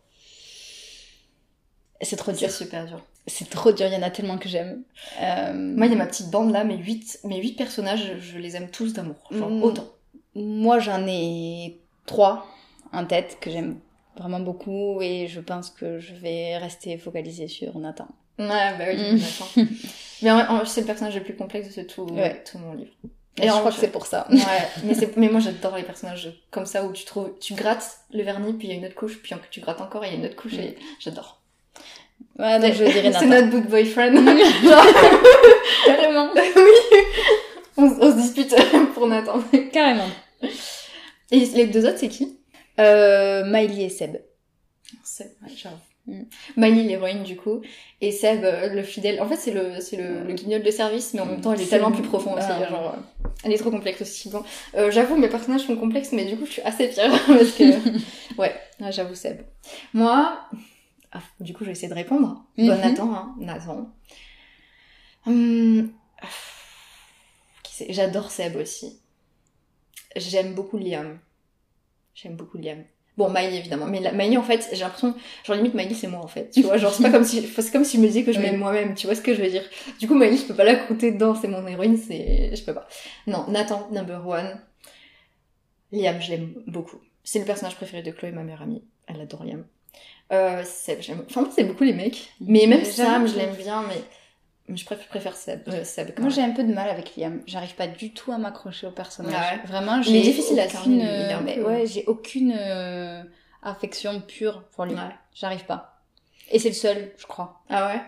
[2.00, 2.50] C'est trop C'est dur.
[2.50, 3.00] super dur.
[3.26, 3.86] C'est trop dur.
[3.86, 4.82] Il y en a tellement que j'aime.
[5.20, 8.38] Euh, Moi, il y a ma petite bande là, mes huit, mes huit personnages, je
[8.38, 9.16] les aime tous d'amour.
[9.30, 9.62] Genre, Mm.
[9.62, 9.86] autant.
[10.34, 12.46] Moi, j'en ai trois
[12.92, 13.78] en tête que j'aime
[14.16, 18.06] vraiment beaucoup et je pense que je vais rester focalisée sur Nathan.
[18.38, 18.46] Ouais,
[18.78, 19.18] bah oui, Mm.
[19.18, 19.50] d'accord.
[20.22, 22.42] Mais en en c'est le personnage le plus complexe de tout, Ouais.
[22.50, 22.92] tout mon livre.
[23.38, 24.26] Et je crois que c'est pour ça.
[24.30, 24.38] Ouais,
[24.84, 28.22] mais, c'est- mais moi j'adore les personnages comme ça où tu trouves, tu grattes le
[28.22, 30.16] vernis, puis il y a une autre couche, puis tu grattes encore et il y
[30.16, 31.42] a une autre couche, et j'adore.
[32.38, 33.26] Ouais, donc je dirais C'est Nathan.
[33.26, 34.14] notre book boyfriend.
[34.14, 34.84] Genre,
[35.86, 36.28] Carrément.
[36.36, 36.62] oui,
[37.76, 38.54] on, on se dispute
[38.94, 39.40] pour Nathan.
[39.72, 40.08] Carrément.
[41.30, 42.38] Et les deux autres, c'est qui?
[42.78, 44.16] Euh, Miley et Seb.
[45.02, 45.70] Seb, ouais.
[46.06, 46.22] Mm.
[46.56, 47.62] Miley, l'héroïne du coup,
[48.00, 49.20] et Seb, euh, le fidèle.
[49.20, 51.60] En fait, c'est le, c'est le, le guignol de service, mais en même temps, il
[51.60, 52.46] est C'est tellement le- plus profond aussi.
[52.48, 52.68] Ah.
[52.68, 54.28] Genre, euh, elle est trop complexe aussi.
[54.28, 54.42] Bon,
[54.76, 57.64] euh, j'avoue, mes personnages sont complexes, mais du coup, je suis assez fière parce que,
[58.38, 58.54] ouais,
[58.90, 59.38] j'avoue, Seb.
[59.94, 60.38] Moi,
[61.12, 62.44] ah, du coup, je vais essayer de répondre.
[62.56, 62.80] Bon, Mhm.
[62.80, 63.90] Nathan, hein, Nathan.
[65.26, 65.90] Hum,
[66.22, 66.26] ah,
[67.62, 67.92] qui c'est?
[67.92, 69.00] J'adore Seb aussi.
[70.16, 71.18] J'aime beaucoup Liam.
[72.14, 72.84] J'aime beaucoup Liam.
[73.16, 75.14] Bon, Miley évidemment, mais la, Miley en fait, j'ai l'impression,
[75.44, 77.72] genre limite Miley c'est moi en fait, tu vois, genre c'est pas comme si, c'est
[77.72, 79.48] comme si je me disais que je m'aime moi-même, tu vois ce que je veux
[79.48, 79.64] dire?
[79.98, 82.74] Du coup Miley je peux pas la compter dedans, c'est mon héroïne, c'est, je peux
[82.74, 82.86] pas.
[83.26, 84.60] Non, Nathan number one.
[85.92, 86.98] Liam je l'aime beaucoup.
[87.24, 88.84] C'est le personnage préféré de Chloé, ma meilleure amie.
[89.06, 89.64] Elle adore Liam.
[90.32, 93.82] Euh, Seb, j'aime, enfin moi c'est beaucoup les mecs, mais même Sam je l'aime bien,
[93.82, 94.02] mais
[94.68, 97.14] mais je préfère, préfère Seb, euh, Seb quand Moi, j'ai un peu de mal avec
[97.16, 97.40] Liam.
[97.46, 99.34] J'arrive pas du tout à m'accrocher au personnage.
[99.36, 99.62] Ah ouais.
[99.66, 103.22] Vraiment, j'ai difficile à aucune, un mais peu- ouais, j'ai aucune euh,
[103.62, 104.94] affection pure pour lui.
[104.94, 105.14] Ouais.
[105.34, 106.02] J'arrive pas.
[106.50, 107.62] Et c'est le seul, je crois.
[107.70, 108.00] Ah ouais?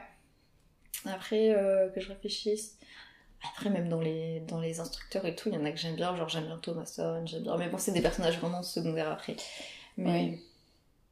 [1.13, 2.77] Après, euh, que je réfléchisse.
[3.53, 5.95] Après, même dans les, dans les instructeurs et tout, il y en a que j'aime
[5.95, 7.57] bien, genre j'aime bien Thomason, j'aime bien.
[7.57, 9.37] Mais bon, c'est des personnages vraiment secondaires après.
[9.97, 10.11] Mais.
[10.11, 10.45] Oui.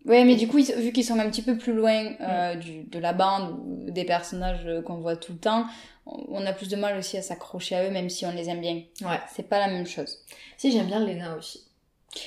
[0.07, 2.85] Ouais, mais du coup, ils- vu qu'ils sont un petit peu plus loin euh, du,
[2.85, 5.67] de la bande ou des personnages euh, qu'on voit tout le temps,
[6.07, 8.61] on a plus de mal aussi à s'accrocher à eux, même si on les aime
[8.61, 8.83] bien.
[9.03, 9.19] Ouais.
[9.35, 10.19] C'est pas la même chose.
[10.57, 11.65] Si, j'aime bien Lena aussi.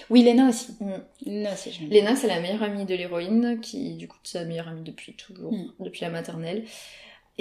[0.10, 0.76] Oui, Lena aussi.
[0.82, 0.92] Mm.
[1.26, 1.90] Lena aussi, j'aime.
[1.90, 5.14] Lena, c'est la meilleure amie de l'héroïne, qui du coup, c'est sa meilleure amie depuis
[5.16, 5.72] toujours, Mm.
[5.80, 6.66] depuis la maternelle.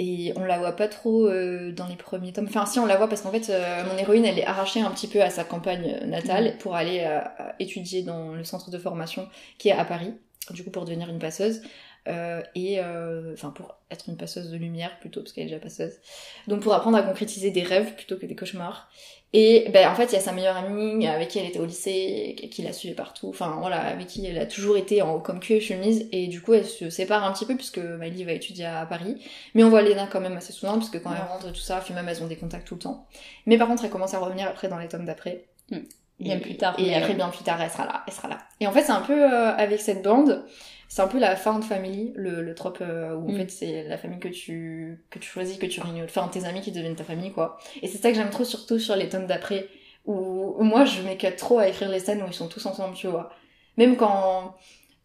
[0.01, 2.45] Et on la voit pas trop euh, dans les premiers tomes.
[2.47, 4.89] Enfin, si, on la voit parce qu'en fait, euh, mon héroïne, elle est arrachée un
[4.91, 7.19] petit peu à sa campagne natale pour aller euh,
[7.59, 10.13] étudier dans le centre de formation qui est à Paris,
[10.53, 11.61] du coup, pour devenir une passeuse.
[12.07, 15.59] Euh, et euh, enfin pour être une passeuse de lumière plutôt parce qu'elle est déjà
[15.59, 15.97] passeuse
[16.47, 18.89] donc pour apprendre à concrétiser des rêves plutôt que des cauchemars
[19.33, 21.65] et ben en fait il y a sa meilleure amie avec qui elle était au
[21.65, 25.41] lycée qui la suivait partout enfin voilà avec qui elle a toujours été en comme
[25.41, 28.31] queue et chemise et du coup elle se sépare un petit peu puisque Miley va
[28.31, 29.21] étudier à Paris
[29.53, 31.17] mais on voit Lena quand même assez souvent parce que quand Ouais.
[31.21, 33.07] elle rentre tout ça puis même elles ont des contacts tout le temps
[33.45, 35.81] mais par contre elle commence à revenir après dans les tomes d'après Mm.
[36.19, 38.39] Bien Et- plus tard, et après bien plus tard elle sera là elle sera là
[38.59, 40.45] et en fait c'est un peu euh, avec cette bande
[40.89, 43.37] c'est un peu la found family, le, le trope euh, où en Mm.
[43.37, 46.61] fait c'est la famille que tu que tu choisis, que tu réunis, enfin tes amis
[46.61, 47.57] qui deviennent ta famille quoi.
[47.81, 49.67] Et c'est ça que j'aime trop surtout sur les tomes d'après
[50.05, 52.95] où, où moi je m'éclate trop à écrire les scènes où ils sont tous ensemble,
[52.95, 53.29] tu vois.
[53.77, 54.55] Même quand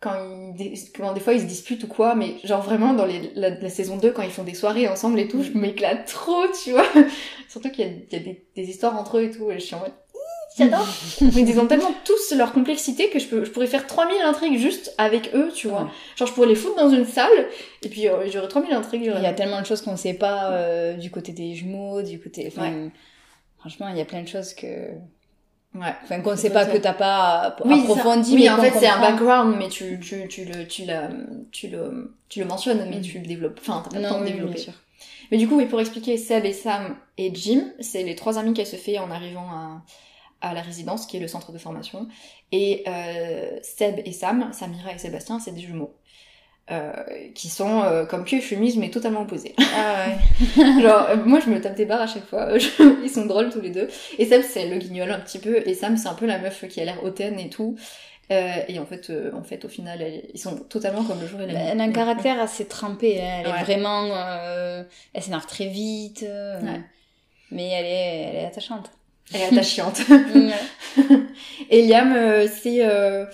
[0.00, 0.16] quand
[0.59, 3.50] ils quand des fois ils se disputent ou quoi, mais genre vraiment dans les, la,
[3.50, 6.72] la saison 2 quand ils font des soirées ensemble et tout, je m'éclate trop, tu
[6.72, 6.87] vois.
[7.48, 9.59] Surtout qu'il y a, il y a des, des histoires entre eux et tout et
[9.59, 9.92] je suis en mode
[10.57, 10.87] j'adore.
[11.21, 14.59] Mais ils ont tellement tous leur complexité que je, peux, je pourrais faire 3000 intrigues
[14.59, 15.83] juste avec eux, tu vois.
[15.83, 15.88] Ouais.
[16.17, 17.49] Genre, je pourrais les foutre dans une salle,
[17.83, 19.12] et puis euh, j'aurais 3000 intrigues.
[19.17, 22.21] Il y a tellement de choses qu'on sait pas euh, du côté des jumeaux, du
[22.21, 22.47] côté.
[22.49, 22.90] Enfin,
[23.59, 24.67] franchement, il y a plein de choses que.
[25.75, 25.93] Ouais.
[26.05, 26.71] Enfin, qu'on C'est sait pas ça.
[26.73, 28.37] que t'as pas Oui, approfondi, ça.
[28.37, 31.09] mais oui en qu'on fait, c'est un background, mais tu, tu, tu, le, tu, la,
[31.51, 33.59] tu, le, tu le mentionnes, mais tu le développes.
[33.61, 34.55] Enfin, t'as pas le temps de développer.
[34.55, 34.73] bien sûr.
[35.33, 38.53] Mais du coup, oui, pour expliquer, Seb et Sam et Jim, c'est les trois amis
[38.55, 39.83] qu'elle se fait en arrivant à,
[40.50, 42.07] à la résidence, qui est le centre de formation.
[42.52, 45.94] Et euh, Seb et Sam, Samira et Sébastien, c'est des jumeaux.
[46.70, 46.92] Euh,
[47.35, 49.54] qui sont euh, comme que chemise mais totalement opposés.
[49.76, 50.80] Ah ouais.
[50.83, 53.50] Genre, euh, moi je me tape des barres à chaque fois, Je- ils sont drôles
[53.50, 53.88] tous les deux.
[54.18, 56.66] Et Seb c'est le guignol un petit peu, et Sam c'est un peu la meuf
[56.68, 57.76] qui a l'air hautaine et tout.
[58.30, 61.46] Et en fait, en fait, au final, elle- ils sont totalement comme le jour et
[61.46, 61.61] la nuit.
[61.70, 63.20] Elle a un caractère assez trempé.
[63.20, 63.42] hein.
[63.44, 63.61] Elle Ouais.
[63.61, 64.07] est vraiment.
[65.12, 66.22] Elle s'énerve très vite.
[66.22, 66.80] Ouais.
[67.50, 68.90] Mais elle est, elle est attachante.
[69.33, 70.03] Elle est attachante.
[71.71, 73.27] Et Liam, euh, c'est euh,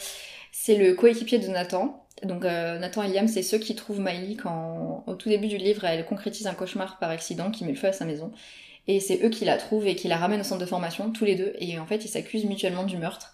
[0.53, 2.07] c'est le coéquipier de Nathan.
[2.22, 5.57] Donc euh, Nathan et Liam, c'est ceux qui trouvent Miley quand, au tout début du
[5.57, 8.31] livre, elle concrétise un cauchemar par accident qui met le feu à sa maison.
[8.87, 11.24] Et c'est eux qui la trouvent et qui la ramènent au centre de formation, tous
[11.24, 11.55] les deux.
[11.61, 13.33] Et en fait, ils s'accusent mutuellement du meurtre.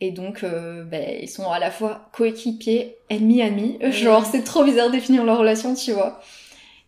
[0.00, 3.78] Et donc, euh, ben, ils sont à la fois coéquipiers, ennemis, amis.
[3.90, 6.20] Genre, c'est trop bizarre de définir leur relation, tu vois.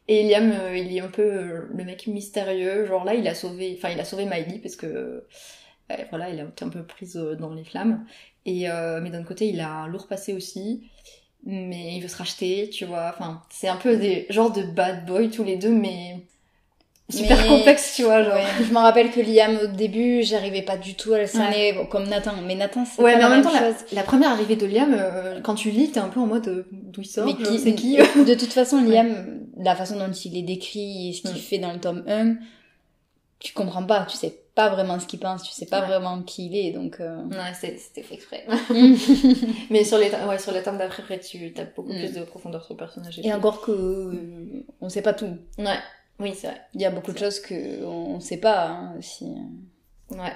[0.09, 2.87] Et Liam, euh, il est un peu euh, le mec mystérieux.
[2.87, 5.21] Genre là, il a sauvé, enfin, il a sauvé Miley parce que, euh,
[6.11, 8.05] voilà, il a été un peu prise euh, dans les flammes.
[8.47, 8.67] Et
[9.03, 10.91] mais d'un côté, il a un lourd passé aussi.
[11.45, 13.11] Mais il veut se racheter, tu vois.
[13.15, 16.27] Enfin, c'est un peu des genres de bad boy tous les deux, mais
[17.11, 18.23] super Mais- complexe, tu vois.
[18.23, 18.35] Genre.
[18.35, 18.45] Ouais.
[18.65, 22.09] Je me rappelle que Liam, au début, j'arrivais pas du tout à le cerner comme
[22.09, 22.33] Nathan.
[22.47, 23.85] Mais Nathan, c'est Ouais, pas mais en la même même temps, la, chose.
[23.93, 26.67] la première arrivée de Liam, euh, quand tu lis, t'es un peu en mode euh,
[26.73, 31.11] d'où il sort, c'est qui De toute façon, Liam, la façon dont il est décrit
[31.11, 31.37] et ce qu'il Mm.
[31.37, 32.37] fait dans le tome 1,
[33.41, 35.87] tu comprends pas, tu sais pas vraiment ce qu'il pense, tu sais pas Ouais.
[35.87, 36.97] vraiment qui il est, donc...
[37.01, 38.45] euh, Ouais, c'est- c'était fait exprès.
[38.71, 38.95] Mm.
[39.71, 41.99] mais sur les, ouais, sur les d'après, après, tu as beaucoup Mm.
[41.99, 43.19] plus de profondeur sur le personnage.
[43.25, 45.37] Et encore que euh, on sait pas tout.
[45.59, 45.79] Ouais,
[46.23, 46.61] oui, c'est vrai.
[46.75, 49.27] Il y a beaucoup de choses que on sait pas hein, aussi.
[50.11, 50.33] Ouais.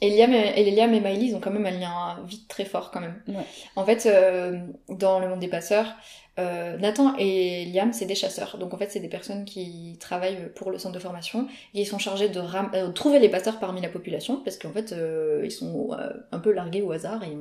[0.00, 2.64] Et Liam et, et Liam et Miley, ils ont quand même un lien vite très
[2.64, 3.22] fort quand même.
[3.28, 3.44] Ouais.
[3.76, 5.94] En fait, euh, dans le monde des passeurs,
[6.40, 8.58] euh, Nathan et Liam, c'est des chasseurs.
[8.58, 11.86] Donc en fait, c'est des personnes qui travaillent pour le centre de formation et ils
[11.86, 15.42] sont chargés de ram- euh, trouver les passeurs parmi la population parce qu'en fait, euh,
[15.44, 17.36] ils sont euh, un peu largués au hasard et,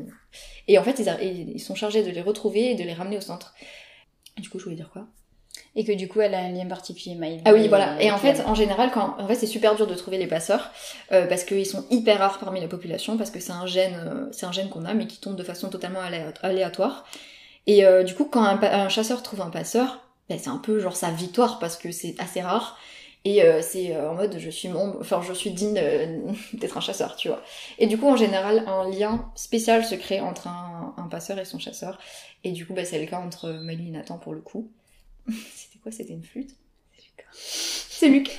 [0.68, 3.56] et en fait, ils sont chargés de les retrouver et de les ramener au centre.
[4.38, 5.08] Du coup, je voulais dire quoi?
[5.76, 7.42] Et que du coup, elle a un lien particulier, Miley.
[7.46, 8.02] ah oui, voilà.
[8.02, 10.70] Et en fait, en général, quand, en fait, c'est super dur de trouver les passeurs
[11.14, 14.28] euh, parce qu'ils sont hyper rares parmi la population, parce que c'est un gène, euh,
[14.34, 17.06] c'est un gène qu'on a, mais qui tombe de façon totalement alé- aléatoire.
[17.68, 20.96] Et euh, du coup, quand un, chasseur trouve un passeur, ben, c'est un peu genre
[20.98, 22.78] sa victoire parce que c'est assez rare.
[23.24, 25.80] Et euh, c'est euh, en mode je suis membre, enfin je suis digne
[26.54, 27.42] d'être un chasseur, tu vois.
[27.78, 31.46] Et du coup, en général, un lien spécial se crée entre un, un passeur et
[31.46, 31.98] son chasseur.
[32.44, 34.70] Et du coup, ben, c'est le cas entre Miley et Nathan pour le coup.
[35.28, 36.52] C'était quoi C'était une flûte?
[37.34, 38.32] C'est Lucas.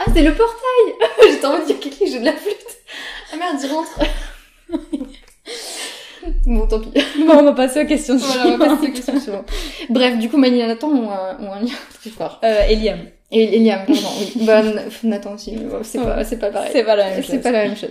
[0.00, 0.94] ah, c'est le portail
[1.30, 2.66] J'étais en mode, il y a quelqu'un qui joue de la flûte.
[3.32, 4.00] Ah merde, il rentre.
[6.46, 6.90] bon, tant pis.
[7.26, 9.50] Bon, on va passer aux questions Voilà, on va passer aux questions suivantes.
[9.90, 12.40] Bref, du coup, Miley et Nathan ont un, ont un lien très fort.
[12.42, 13.00] Euh, et Liam.
[13.30, 14.32] Et, et Liam, pardon, oui.
[14.44, 14.62] Bah,
[15.02, 16.70] Nathan aussi, mais bon, c'est pas, c'est pas pareil.
[16.72, 17.30] C'est pas la même chose.
[17.30, 17.90] C'est pas la même chose.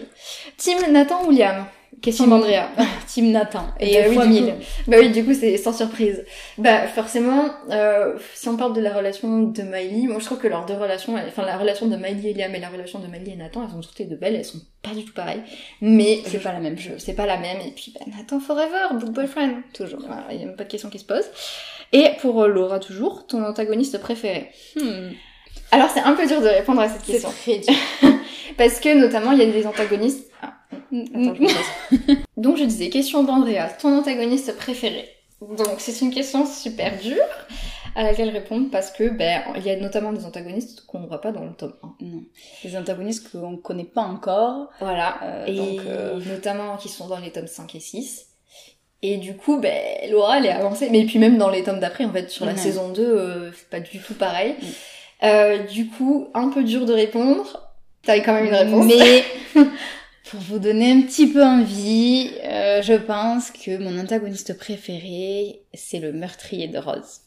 [0.57, 1.65] Team Nathan ou Liam?
[2.01, 2.69] Question d'Andrea.
[3.07, 3.65] Team Nathan.
[3.79, 4.45] Et Bah oui, fois du mille.
[4.45, 4.51] coup.
[4.87, 6.23] Bah oui, du coup, c'est sans surprise.
[6.57, 10.47] Bah, forcément, euh, si on parle de la relation de Miley, moi je trouve que
[10.47, 13.31] leurs deux relations, enfin la relation de Miley et Liam et la relation de Miley
[13.31, 15.41] et Nathan, elles sont toutes les deux belles, elles sont pas du tout pareilles.
[15.81, 16.97] Mais C'est pas la même chose.
[16.99, 17.57] c'est pas la même.
[17.65, 19.99] Et puis, bah, Nathan forever, good boyfriend, toujours.
[20.05, 21.23] Voilà, il y a même pas de question qui se pose.
[21.93, 25.11] Et pour euh, Laura, toujours, ton antagoniste préféré Hmm.
[25.71, 27.29] Alors, c'est un peu dur de répondre à cette C'est question.
[27.41, 27.73] très dur.
[28.57, 30.29] Parce que, notamment, il y a des antagonistes...
[30.45, 32.13] Ah, attends, je.
[32.37, 35.09] Donc, je disais, question d'Andrea, ton antagoniste préféré
[35.41, 37.23] Donc, c'est une question super dure
[37.95, 41.21] à laquelle répondre parce que, ben, il y a notamment des antagonistes qu'on ne voit
[41.21, 42.05] pas dans le tome 1.
[42.05, 42.23] Non.
[42.63, 44.69] Les antagonistes qu'on connaît pas encore.
[44.79, 45.17] Voilà.
[45.23, 48.27] Euh, et donc, euh, notamment qui sont dans les tomes 5 et 6.
[49.01, 50.89] Et du coup, ben, Laura, elle est avancée.
[50.91, 53.69] Mais puis même dans les tomes d'après, en fait, sur la saison 2, euh, c'est
[53.69, 54.55] pas du tout pareil.
[55.21, 55.65] Mm.
[55.71, 57.61] Du coup, un peu dur de répondre.
[58.03, 58.85] T'avais quand même une réponse.
[58.85, 59.23] Mais
[60.29, 65.99] pour vous donner un petit peu envie, euh, je pense que mon antagoniste préféré, c'est
[65.99, 67.21] le meurtrier de Rose.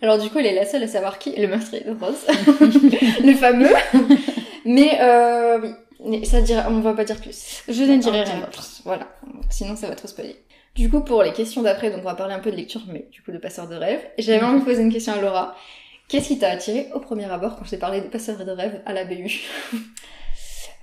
[0.00, 2.24] Alors du coup, elle est la seule à savoir qui est le meurtrier de Rose.
[3.24, 3.68] le fameux.
[4.64, 5.70] Mais euh, oui,
[6.20, 7.62] Mais ça dira, on va pas dire plus.
[7.68, 8.66] Je ne dirai rien d'autre.
[8.84, 9.08] Voilà,
[9.50, 10.36] sinon ça va trop spoiler.
[10.74, 13.08] Du coup, pour les questions d'après, donc on va parler un peu de lecture, mais
[13.10, 14.00] du coup de passeurs de rêve.
[14.16, 15.54] J'avais envie de poser une question à Laura.
[16.08, 18.80] Qu'est-ce qui t'a attiré au premier abord quand je t'ai parlé des passeurs de rêve
[18.86, 19.42] à la BU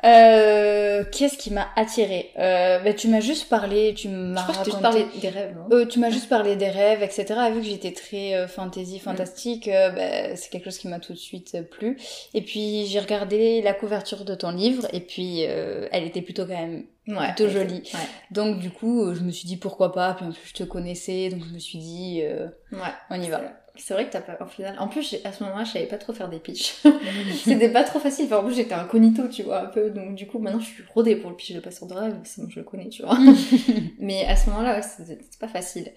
[0.04, 4.72] Euh, Qu'est-ce qui m'a attiré euh, bah, Tu m'as juste parlé, tu m'as raconté...
[4.82, 7.26] parlais des rêves, non Euh, tu m'as juste parlé des rêves, etc.
[7.48, 11.00] Et vu que j'étais très euh, fantasy, fantastique, euh, bah, c'est quelque chose qui m'a
[11.00, 11.98] tout de suite plu.
[12.34, 16.54] Et puis j'ai regardé la couverture de ton livre, et puis elle était plutôt quand
[16.60, 17.28] même Ouais.
[17.36, 17.84] plutôt jolie.
[17.94, 18.00] Ouais.
[18.32, 20.16] Donc du coup, je me suis dit pourquoi pas.
[20.16, 22.80] Puis en plus, je te connaissais, donc je me suis dit euh, Ouais.
[23.12, 23.42] on y va.
[23.78, 24.76] C'est vrai que t'as pas, en final.
[24.80, 26.76] En plus, à ce moment-là, je savais pas trop faire des pitchs.
[27.44, 28.26] C'était pas trop facile.
[28.26, 29.90] Enfin, en plus, j'étais incognito, tu vois, un peu.
[29.90, 32.16] Donc, du coup, maintenant, je suis rodée pour le pitch de passeur de rêve.
[32.24, 33.18] C'est bon, je le connais, tu vois.
[34.00, 35.92] Mais à ce moment-là, ouais, c'était pas facile.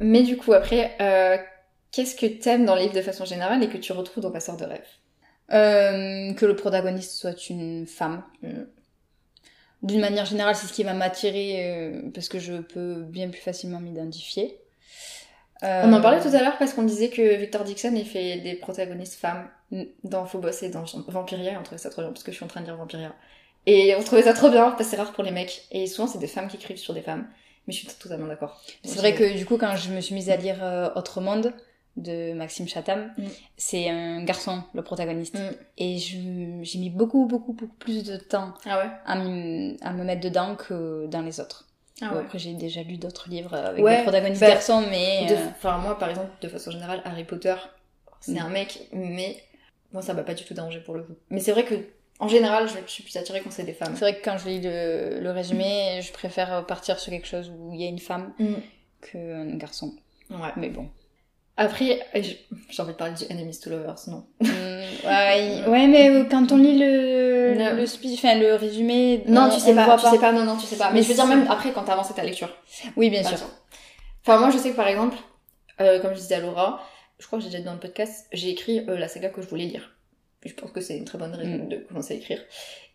[0.00, 1.36] Mais du coup, après, euh,
[1.92, 4.56] qu'est-ce que t'aimes dans le livre de façon générale et que tu retrouves dans Passeur
[4.56, 4.86] de rêve?
[5.52, 8.22] Euh, que le protagoniste soit une femme.
[8.42, 8.62] Mm.
[9.82, 13.40] d'une manière générale, c'est ce qui va m'attirer euh, parce que je peux bien plus
[13.40, 14.59] facilement m'identifier.
[15.62, 18.38] Euh, On en parlait tout à l'heure parce qu'on disait que Victor Dixon il fait
[18.38, 19.48] des protagonistes femmes
[20.04, 22.44] dans Phobos et dans Vampiria et on trouvait ça trop bien parce que je suis
[22.44, 23.12] en train de lire Vampiria.
[23.66, 26.08] Et on trouvait ça trop bien parce que c'est rare pour les mecs et souvent
[26.08, 27.26] c'est des femmes qui écrivent sur des femmes.
[27.66, 28.60] Mais je suis totalement d'accord.
[28.84, 31.52] C'est vrai que du coup quand je me suis mise à lire euh, Autre Monde
[31.96, 33.24] de Maxime Chatham, Mm.
[33.58, 35.34] c'est un garçon le protagoniste.
[35.34, 35.50] Mm.
[35.76, 40.22] Et j'ai mis beaucoup beaucoup beaucoup plus de temps Ah ouais à, à me mettre
[40.22, 41.66] dedans que dans les autres.
[42.02, 42.20] Ah ouais.
[42.20, 45.26] Après j'ai déjà lu d'autres livres avec Ouais, des protagonistes bah, garçons mais...
[45.30, 47.54] Euh, Enfin, moi, par exemple, de façon générale, Harry Potter,
[48.20, 48.38] c'est Mm.
[48.38, 49.36] un mec, mais
[49.92, 51.14] moi, ça m'a pas du tout dérangé pour le coup.
[51.30, 51.74] Mais c'est vrai que,
[52.18, 53.92] en général, je suis plus attirée quand c'est des femmes.
[53.94, 57.50] C'est vrai que quand je lis le, le résumé, je préfère partir sur quelque chose
[57.58, 58.54] où il y a une femme Mm.
[59.02, 59.94] qu'un garçon.
[60.30, 60.52] Ouais.
[60.56, 60.88] Mais bon.
[61.62, 64.24] Après, euh, j'ai envie de parler du Enemies to Lovers, non.
[64.40, 64.46] Mm,
[65.70, 67.74] ouais, mais euh, quand on lit le, Non.
[67.76, 70.56] le speech, enfin le résumé, Non, on- tu sais pas, tu sais pas, non, non,
[70.56, 70.88] tu sais pas.
[70.88, 72.48] Mais, Mais je veux dire, même après, quand t'avances ta lecture.
[72.96, 73.36] Oui, bien sûr.
[74.26, 75.16] Enfin, moi, je sais que par exemple,
[75.82, 76.82] euh, comme je disais à Laura,
[77.18, 79.42] je crois que j'ai déjà dit dans le podcast, j'ai écrit euh, la saga que
[79.42, 79.94] je voulais lire.
[80.46, 81.68] Je pense que c'est une très bonne raison Mm.
[81.68, 82.40] de commencer à écrire.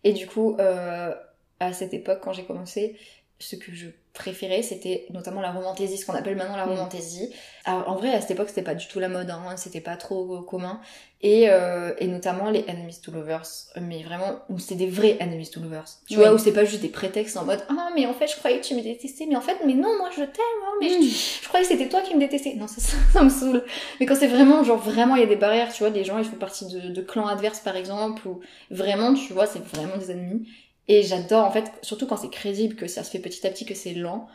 [0.03, 1.13] Et du coup, euh,
[1.59, 2.97] à cette époque, quand j'ai commencé,
[3.39, 6.69] ce que je préférais, c'était notamment la romantaisie, ce qu'on appelle maintenant la Mm.
[6.69, 7.33] romantaisie.
[7.65, 9.97] Alors, en vrai, à cette époque, c'était pas du tout la mode, hein, c'était pas
[9.97, 10.79] trop euh, commun.
[11.21, 13.41] Et, euh, et notamment les enemies to lovers,
[13.81, 15.83] mais vraiment, où c'était des vrais enemies to lovers.
[16.07, 16.19] Tu Oui.
[16.23, 18.61] vois, où c'est pas juste des prétextes en mode Ah, mais en fait, je croyais
[18.61, 20.93] que tu me détestais, mais en fait, mais non, moi je t'aime, hein, mais je,
[21.43, 22.53] je croyais que c'était toi qui me détestais.
[22.55, 23.63] Non, ça, ça, ça me saoule.
[23.99, 26.19] Mais quand c'est vraiment, genre, vraiment, il y a des barrières, tu vois, des gens,
[26.19, 28.39] ils font partie de, de clans adverses, par exemple, ou
[28.71, 30.47] vraiment, tu vois, c'est vraiment des ennemis.
[30.87, 33.65] Et j'adore, en fait, surtout quand c'est crédible, que ça se fait petit à petit,
[33.65, 34.27] que c'est lent.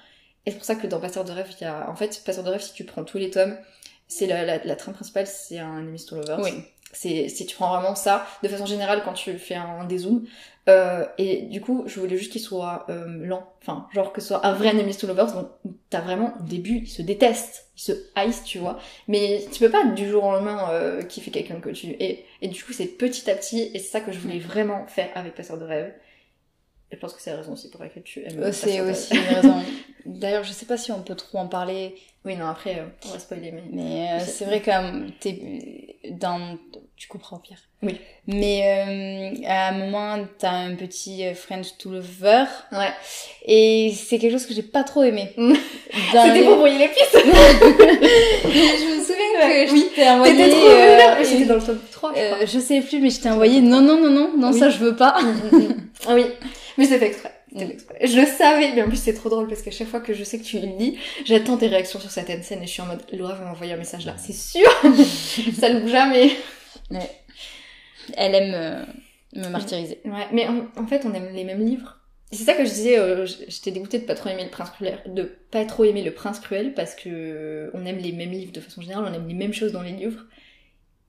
[0.46, 2.44] Et c'est pour ça que dans Passeur de rêve, il y a, en fait, Passeur
[2.44, 3.56] de rêve, si tu prends tous les tomes,
[4.08, 6.40] c'est la, la, la trame principale, c'est un Enemies to Lovers.
[6.42, 6.50] Oui.
[6.92, 10.26] C'est, si tu prends vraiment ça, de façon générale, quand tu fais un, dézoom,
[10.68, 13.48] euh, et du coup, je voulais juste qu'il soit euh, lent.
[13.62, 15.48] Enfin, genre que ce soit un vrai Enemies to Lovers, donc
[15.88, 18.80] t'as vraiment, au début, ils se détestent, ils se haïssent, tu vois.
[19.06, 21.86] Mais tu peux pas du jour au lendemain euh, kiffer quelqu'un que tu...
[22.00, 24.86] Et, et du coup, c'est petit à petit, et c'est ça que je voulais vraiment
[24.88, 25.92] faire avec Passeur de rêve.
[26.92, 29.34] Je pense que c'est la raison aussi pour laquelle tu aimes Euh, C'est aussi une
[29.36, 29.54] raison.
[30.06, 33.12] D'ailleurs, je sais pas si on peut trop en parler, Oui, non, après, euh, on
[33.12, 33.62] va spoiler, mais...
[33.70, 35.38] mais euh, c'est vrai que euh, t'es
[36.10, 36.56] dans.
[36.96, 37.56] Tu au pire.
[37.82, 37.98] Oui.
[38.26, 42.90] Mais euh, à un moment, t'as un petit French to lover, Ouais.
[43.46, 45.32] et c'est quelque chose que j'ai pas trop aimé.
[45.36, 49.86] C'était les- pour brouiller les pistes je me souviens Ouais, que oui.
[49.90, 50.36] je t'ai envoyé.
[50.36, 52.44] T'étais trop euh, une- dans le top 3, je crois.
[52.46, 53.60] je sais plus, mais je t'ai envoyé.
[53.60, 54.58] Non, non, non, non, non, Oui.
[54.58, 55.16] ça je veux pas.
[56.06, 56.26] Ah oui,
[56.78, 57.32] mais c'est fait exprès.
[57.52, 57.68] C'était Mm.
[57.68, 57.98] fait exprès.
[58.06, 60.24] Je le savais, mais en plus c'est trop drôle parce qu'à chaque fois que je
[60.24, 62.86] sais que tu le lis, j'attends tes réactions sur certaines scènes et je suis en
[62.86, 64.68] mode Laura va m'envoyer un message là, c'est sûr
[65.58, 66.30] Ça loupe jamais
[68.16, 68.84] Elle aime euh,
[69.34, 70.00] me martyriser.
[70.04, 71.96] Ouais, mais en, en fait on aime les mêmes livres.
[72.32, 75.00] C'est ça que je disais, euh, j'étais dégoûtée de pas trop aimer le prince cruel,
[75.06, 78.52] de pas trop aimer le prince cruel parce que euh, on aime les mêmes livres
[78.52, 80.24] de façon générale, on aime les mêmes choses dans les livres.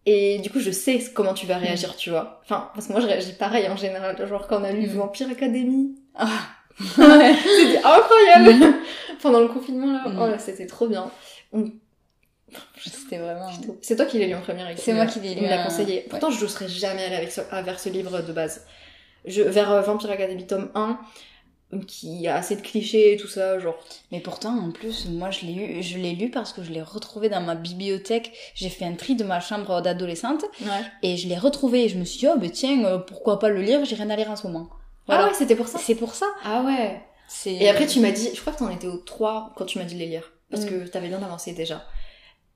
[0.05, 2.41] Et du coup, je sais comment tu vas réagir, tu vois.
[2.43, 4.27] Enfin, parce que moi, je réagis pareil en général.
[4.27, 4.97] Genre, quand on a lu Mm.
[4.97, 6.27] Vampire Academy, Ah.
[6.79, 8.75] C'était incroyable
[9.21, 10.19] Pendant le confinement, là, Mm.
[10.19, 11.11] oh là, c'était trop bien.
[12.77, 13.49] C'était vraiment.
[13.81, 14.67] C'est toi qui l'as lu en première.
[14.77, 15.63] C'est moi qui l'ai lu, l'a hein.
[15.63, 16.05] conseillé.
[16.09, 18.65] Pourtant, je ne serais jamais allée avec ce, vers ce livre de base.
[19.25, 20.99] Je, vers euh, Vampire Academy tome 1,
[21.87, 23.75] qui a assez de clichés et tout ça, genre...
[24.11, 26.81] Mais pourtant, en plus, moi, je l'ai eu, je l'ai lu parce que je l'ai
[26.81, 28.31] retrouvé dans ma bibliothèque.
[28.55, 30.67] J'ai fait un tri de ma chambre d'adolescente Ouais.
[31.03, 31.85] et je l'ai retrouvé.
[31.85, 33.83] Et je me suis dit, oh, ben tiens, euh, pourquoi pas le lire?
[33.85, 34.69] J'irai en lire en ce moment.
[34.71, 35.25] Ah Voilà.
[35.27, 35.79] ouais, c'était pour ça?
[35.79, 36.25] C'est pour ça.
[36.43, 37.53] Ah ouais C'est.
[37.53, 38.29] Et après, tu m'as dit...
[38.33, 40.31] Je crois que t'en étais au 3 quand tu m'as dit de les lire.
[40.49, 40.69] Parce Mm.
[40.69, 41.85] que t'avais bien avancé déjà.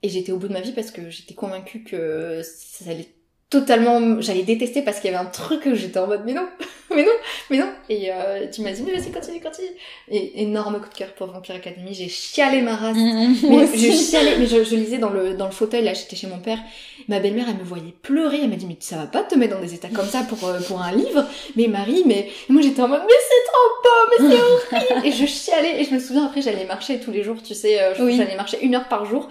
[0.03, 3.09] Et j'étais au bout de ma vie parce que j'étais convaincue que ça allait
[3.49, 4.19] totalement...
[4.21, 6.47] J'allais détester parce qu'il y avait un truc que j'étais en mode, mais non,
[6.95, 7.11] mais non,
[7.49, 7.69] mais non.
[7.89, 9.67] Et euh, tu m'as dit, mais vas-y, continue, continue.
[10.09, 11.93] Et énorme coup de cœur pour Vampire Academy.
[11.93, 12.95] J'ai chialé ma race.
[12.95, 16.15] Moi Mais je chialais, mais je, je lisais dans le, dans le fauteuil, là, j'étais
[16.15, 16.59] chez mon père.
[17.07, 18.39] Ma belle-mère, elle me voyait pleurer.
[18.43, 20.47] Elle m'a dit, mais ça va pas te mettre dans des états comme ça pour,
[20.47, 21.25] euh, pour un livre.
[21.55, 24.43] Mais Marie, mais, et moi j'étais en mode, mais c'est trop beau, mais c'est
[24.95, 25.07] horrible.
[25.07, 25.81] et je chialais.
[25.81, 28.15] Et je me souviens, après, j'allais marcher tous les jours, tu sais, euh, Oui.
[28.17, 29.29] j'allais marcher une heure par jour.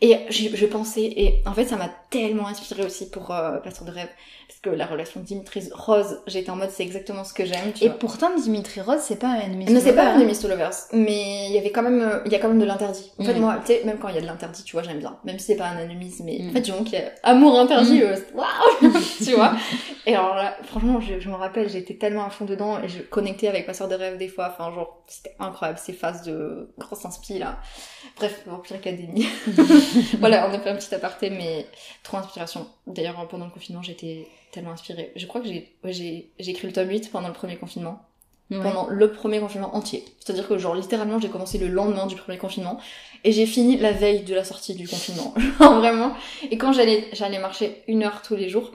[0.00, 3.86] Et je, je pensais, et en fait, ça m'a tellement inspiré aussi pour euh, Pasteur
[3.86, 4.08] de rêve.
[4.64, 7.98] Que la relation Dimitri Rose, j'étais en mode, c'est exactement ce que j'aime, Et vois.
[7.98, 9.66] pourtant, Dimitri Rose, c'est pas un ennemi.
[9.66, 12.34] Non, c'est pas un to Lovers, mais il y avait quand même, euh, il y
[12.34, 13.12] a quand même de l'interdit.
[13.18, 13.40] En fait, Mm.
[13.40, 15.18] moi, tu sais, même quand il y a de l'interdit, tu vois, j'aime bien.
[15.24, 16.48] Même si c'est pas un animisme, mais Mm.
[16.48, 18.02] en fait, disons qu'il y a amour interdit, Mm.
[18.04, 18.46] euh, waouh,
[19.22, 19.52] tu vois.
[20.06, 23.00] Et alors là, franchement, je, je me rappelle, j'étais tellement à fond dedans et je
[23.00, 24.50] connectais avec Passeur de rêve des fois.
[24.52, 27.58] Enfin, genre, c'était incroyable ces phases de grosse inspi là.
[28.16, 29.26] Bref, Vampire Academy.
[30.20, 31.66] voilà, on a fait un petit aparté, mais
[32.02, 32.66] trop inspiration.
[32.86, 35.12] D'ailleurs, pendant le confinement, j'étais tellement inspirée.
[35.16, 38.00] Je crois que j'ai, ouais, j'ai, j'ai écrit le tome 8 pendant le premier confinement.
[38.50, 40.04] pendant le premier confinement entier.
[40.20, 42.78] C'est-à-dire que genre littéralement j'ai commencé le lendemain du premier confinement
[43.24, 45.34] et j'ai fini la veille de la sortie du confinement.
[45.58, 46.14] vraiment.
[46.50, 48.70] Et quand j'allais j'allais marcher une heure tous les jours,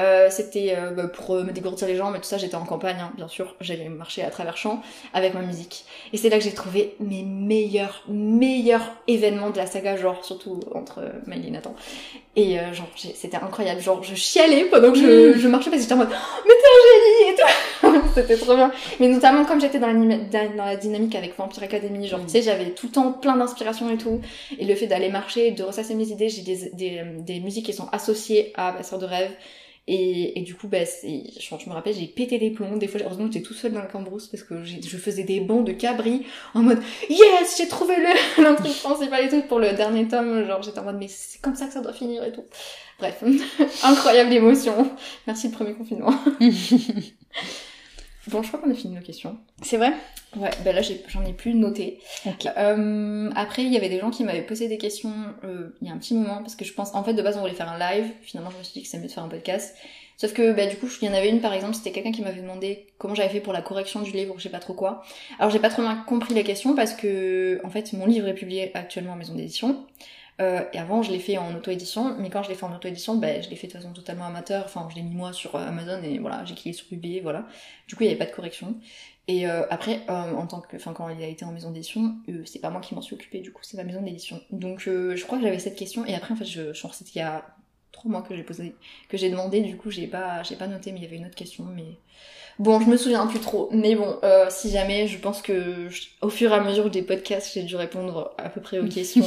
[0.00, 2.64] euh, c'était euh, bah, pour euh, me dégourdir les jambes et tout ça, j'étais en
[2.64, 4.82] campagne, hein, bien sûr, j'allais marcher à travers champs
[5.12, 5.84] avec ma musique.
[6.12, 10.60] Et c'est là que j'ai trouvé mes meilleurs, meilleurs événements de la saga, genre surtout
[10.74, 11.74] entre euh, Miley et Nathan.
[12.36, 15.94] Et genre, c'était incroyable, genre je chialais pendant que je, je marchais parce que j'étais
[15.94, 18.70] en mode oh, mais t'es un génie et tout C'était trop bien.
[19.00, 22.26] Mais notamment comme j'étais dans, la, dans la dynamique avec Vampire Academy, genre mm.
[22.26, 24.20] tu sais, j'avais tout le temps plein d'inspiration et tout.
[24.60, 27.72] Et le fait d'aller marcher, de ressasser mes idées, j'ai des, des, des musiques qui
[27.72, 29.32] sont associées à ma soeur de rêve.
[29.86, 31.08] Et, et, du coup, bah, je,
[31.40, 32.76] je me rappelle, j'ai pété des plombs.
[32.76, 35.62] Des fois, heureusement, j'étais tout seul dans le cambrousse parce que je faisais des bons
[35.62, 37.94] de cabri en mode Yes, j'ai trouvé
[38.38, 40.46] l'intrigue principale et tout pour le dernier tome.
[40.46, 42.44] Genre, j'étais en mode Mais c'est comme ça que ça doit finir et tout.
[42.98, 43.24] Bref,
[43.82, 44.90] incroyable émotion.
[45.26, 46.14] Merci le premier confinement.
[48.26, 49.38] Bon, je crois qu'on a fini nos questions.
[49.62, 49.92] C'est vrai?
[50.36, 51.98] Ouais, ben là j'en ai, plus noté.
[52.56, 55.12] Euh, après, il y avait des gens qui m'avaient posé des questions
[55.44, 57.36] euh, il y a un petit moment, parce que je pense, en fait, de base,
[57.38, 58.06] on voulait faire un live.
[58.22, 59.74] Finalement, je me suis dit que c'est mieux de faire un podcast.
[60.18, 62.20] Sauf que, bah, du coup, il y en avait une, par exemple, c'était quelqu'un qui
[62.20, 65.02] m'avait demandé comment j'avais fait pour la correction du livre, je sais pas trop quoi.
[65.38, 68.34] Alors, j'ai pas trop bien compris la question, parce que, en fait, mon livre est
[68.34, 69.86] publié actuellement en maison d'édition.
[70.40, 73.16] Euh, et avant, je l'ai fait en auto-édition, mais quand je l'ai fait en auto-édition,
[73.16, 74.64] ben, je l'ai fait de façon totalement amateur.
[74.64, 77.46] Enfin, je l'ai mis moi sur euh, Amazon et voilà, j'ai cliqué sur publier, voilà.
[77.88, 78.76] Du coup, il n'y avait pas de correction.
[79.28, 82.16] Et euh, après, en tant que, enfin, quand il a été en maison d'édition,
[82.46, 84.40] c'est pas moi qui m'en suis occupée, du coup, c'est ma maison d'édition.
[84.50, 86.04] Donc, je crois que j'avais cette question.
[86.04, 87.44] Et après, en fait, je, je c'était il y a
[87.92, 88.74] trois mois que j'ai posé,
[89.08, 89.60] que j'ai demandé.
[89.60, 91.98] Du coup, j'ai pas, j'ai pas noté, mais il y avait une autre question, mais.
[92.58, 94.18] Bon, je me souviens plus trop, mais bon,
[94.48, 95.88] si jamais, je pense que
[96.22, 99.24] au fur et à mesure des podcasts, j'ai dû répondre à peu près aux questions.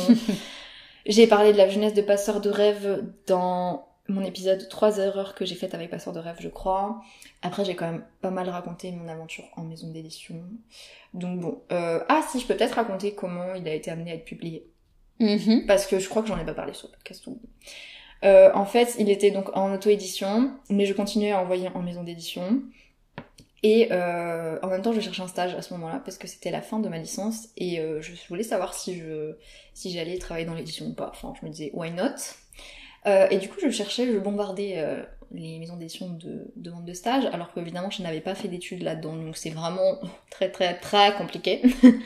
[1.06, 5.46] J'ai parlé de la jeunesse de passeur de rêve dans mon épisode 3 erreurs que
[5.46, 7.02] j'ai faites avec passeur de rêve, je crois.
[7.42, 10.36] Après, j'ai quand même pas mal raconté mon aventure en maison d'édition.
[11.14, 11.62] Donc bon.
[11.72, 12.04] Euh...
[12.10, 14.68] Ah si, je peux peut-être raconter comment il a été amené à être publié.
[15.20, 15.66] Mm-hmm.
[15.66, 17.28] Parce que je crois que j'en ai pas parlé sur le podcast.
[18.24, 22.04] Euh, en fait, il était donc en auto-édition, mais je continuais à envoyer en maison
[22.04, 22.62] d'édition.
[23.64, 26.52] Et euh, en même temps, je cherchais un stage à ce moment-là parce que c'était
[26.52, 29.36] la fin de ma licence et euh, je voulais savoir si je
[29.74, 31.10] si j'allais travailler dans l'édition ou pas.
[31.14, 32.16] Enfin, je me disais why not?
[33.06, 36.94] Euh, et du coup, je cherchais, je bombardais euh, les maisons d'édition de demande de
[36.94, 40.00] stage, alors qu'évidemment, je n'avais pas fait d'études là-dedans, donc c'est vraiment
[40.30, 41.62] très très très compliqué.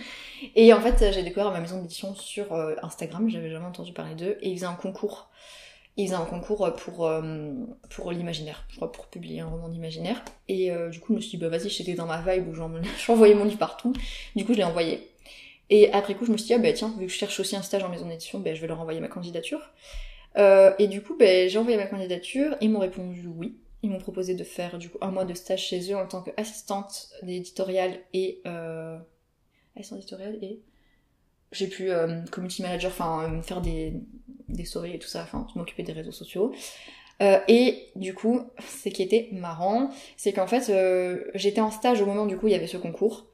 [0.55, 4.15] et en fait, j'ai découvert ma maison d'édition sur euh, Instagram, j'avais jamais entendu parler
[4.15, 5.29] d'eux, et ils faisaient un concours
[5.97, 7.53] il faisait un concours pour, euh,
[7.89, 10.23] pour l'imaginaire, je crois, pour publier un roman d'imaginaire.
[10.47, 12.53] Et euh, du coup, je me suis dit, bah vas-y, j'étais dans ma vibe où
[12.53, 13.93] j'envoyais mon livre partout.
[14.35, 15.09] Du coup, je l'ai envoyé.
[15.71, 17.55] Et après coup, je me suis dit, ah bah tiens, vu que je cherche aussi
[17.55, 19.71] un stage en maison d'édition, bah, je vais leur envoyer ma candidature.
[20.37, 23.57] Euh, et du coup, bah, j'ai envoyé ma candidature, ils m'ont répondu oui.
[23.81, 26.21] Ils m'ont proposé de faire du coup un mois de stage chez eux en tant
[26.21, 28.41] qu'assistante d'éditorial et...
[28.45, 28.97] Euh...
[29.75, 30.59] Assistante éditoriale et
[31.51, 33.93] j'ai pu euh, community manager, enfin euh, faire des,
[34.49, 36.53] des stories et tout ça, enfin m'occuper des réseaux sociaux.
[37.21, 38.41] Euh, et du coup,
[38.83, 42.47] ce qui était marrant, c'est qu'en fait, euh, j'étais en stage au moment du coup
[42.47, 43.27] il y avait ce concours.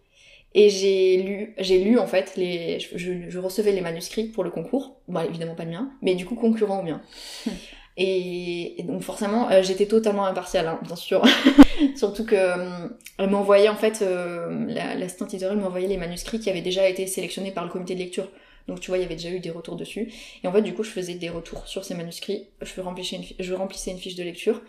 [0.55, 4.51] Et j'ai lu, j'ai lu en fait les, je, je, recevais les manuscrits pour le
[4.51, 7.01] concours, bon évidemment pas le mien, mais du coup concurrent au mien.
[7.95, 11.23] Et, donc forcément, euh, j'étais totalement impartiale, hein, bien sûr.
[11.95, 12.87] Surtout que euh,
[13.17, 14.65] elle m'envoyait en fait, euh,
[14.97, 18.27] l'assistante m'envoyait les manuscrits qui avaient déjà été sélectionnés par le comité de lecture.
[18.67, 20.11] Donc tu vois, il y avait déjà eu des retours dessus.
[20.43, 22.47] Et en fait, du coup, je faisais des retours sur ces manuscrits.
[22.61, 24.61] Je remplissais une fiche de lecture.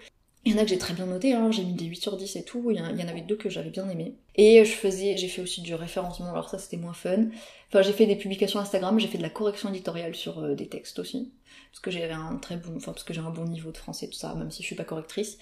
[0.44, 2.16] Il y en a que j'ai très bien noté, hein, j'ai mis des 8 sur
[2.16, 4.14] 10 et tout, il y, en avait deux que j'avais bien aimé.
[4.34, 7.26] Et je faisais, j'ai fait aussi du référencement, alors ça c'était moins fun.
[7.68, 10.98] Enfin j'ai fait des publications Instagram, j'ai fait de la correction éditoriale sur des textes
[10.98, 11.32] aussi
[11.74, 14.06] parce que j'avais un très bon, enfin parce que j'ai un bon niveau de français
[14.06, 15.38] tout ça, même si je suis pas correctrice.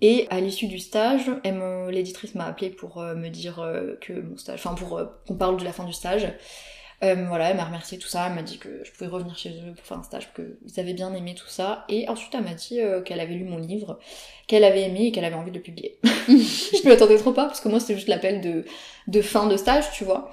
[0.00, 1.30] Et à l'issue du stage,
[1.90, 5.36] l'éditrice m'a appelé pour euh, me dire euh, que mon stage, enfin pour euh, qu'on
[5.36, 6.26] parle de la fin du stage.
[7.00, 9.74] Voilà, elle m'a remercié tout ça, elle m'a dit que je pouvais revenir chez eux
[9.74, 11.84] pour faire un stage, qu'ils avaient bien aimé tout ça.
[11.88, 13.98] Et ensuite, elle m'a dit qu'elle avait lu mon livre,
[14.46, 15.98] qu'elle avait aimé et qu'elle avait envie de le publier.
[16.28, 18.64] je m'y attendais trop pas, parce que moi c'était juste l'appel de,
[19.06, 20.30] de fin de stage, tu vois.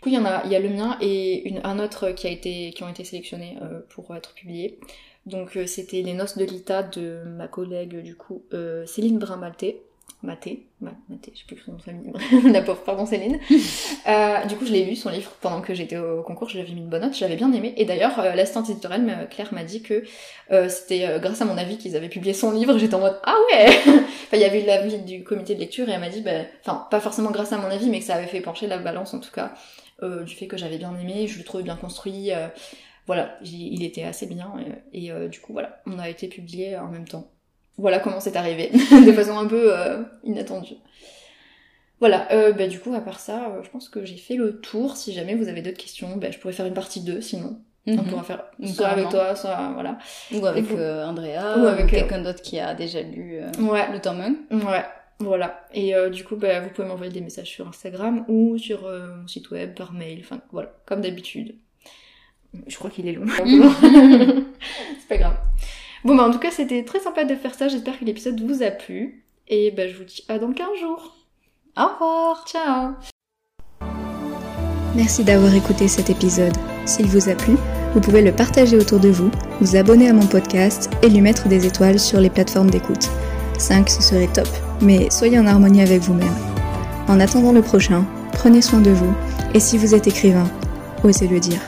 [0.00, 2.12] Du coup, il y en a, il y a le mien et une, un autre
[2.12, 4.78] qui a été, qui ont été sélectionnés euh, pour être publiés.
[5.26, 9.82] Donc euh, c'était les noces de Lita de ma collègue du coup euh, Céline Brin-Maté.
[10.22, 12.12] Maté, Maté, je sais plus son nom de famille,
[12.52, 13.38] la pauvre, pardon Céline.
[14.08, 16.72] Euh, du coup, je l'ai lu son livre pendant que j'étais au concours, je l'avais
[16.72, 17.74] mis une bonne note, j'avais bien aimé.
[17.76, 20.02] Et d'ailleurs, euh, l'assistante éditoriale, Claire, m'a dit que
[20.50, 22.76] euh, c'était grâce à mon avis qu'ils avaient publié son livre.
[22.78, 23.68] J'étais en mode ah ouais.
[23.86, 26.30] enfin, il y avait eu l'avis du comité de lecture et elle m'a dit, bah,
[26.64, 29.12] enfin, pas forcément grâce à mon avis, mais que ça avait fait pencher la balance
[29.14, 29.52] en tout cas
[30.02, 32.32] euh, du fait que j'avais bien aimé, je le trouvais bien construit.
[32.32, 32.48] Euh,
[33.06, 34.54] voilà, il était assez bien
[34.92, 37.30] et, euh, du coup voilà, on a été publié en même temps.
[37.80, 38.70] Voilà comment c'est arrivé,
[39.06, 39.72] de façon un peu
[40.24, 40.74] inattendue.
[41.98, 44.60] Voilà, euh, bah, du coup, à part ça, euh, je pense que j'ai fait le
[44.60, 44.96] tour.
[44.96, 47.58] Si jamais vous avez d'autres questions, bah, je pourrais faire une partie 2 sinon.
[47.86, 48.04] On Mhm.
[48.04, 49.98] pourra faire soit avec toi, soit voilà.
[50.32, 53.50] Ou avec vous- euh, Andrea, Ou avec, euh, quelqu'un d'autre qui a déjà lu euh,
[53.62, 54.56] Ouais, le tome 1.
[54.66, 54.84] ouais,
[55.18, 55.64] voilà.
[55.74, 59.16] Et euh, du coup, bah, vous pouvez m'envoyer des messages sur Instagram ou sur euh,
[59.16, 61.54] mon site web, par mail, enfin voilà, comme d'habitude.
[62.66, 63.24] Je crois qu'il est long.
[65.00, 65.36] C'est pas grave.
[66.04, 67.68] Bon, bah en tout cas, c'était très sympa de faire ça.
[67.68, 69.24] J'espère que l'épisode vous a plu.
[69.48, 71.16] Et bah, je vous dis à dans 15 jours.
[71.76, 72.92] Au revoir Ciao
[74.96, 76.56] Merci d'avoir écouté cet épisode.
[76.84, 77.54] S'il vous a plu,
[77.94, 79.30] vous pouvez le partager autour de vous,
[79.60, 83.08] vous abonner à mon podcast et lui mettre des étoiles sur les plateformes d'écoute.
[83.58, 84.48] 5, ce serait top,
[84.80, 86.34] mais soyez en harmonie avec vous-même.
[87.08, 89.14] En attendant le prochain, prenez soin de vous
[89.54, 90.48] et si vous êtes écrivain,
[91.04, 91.60] osez le dire.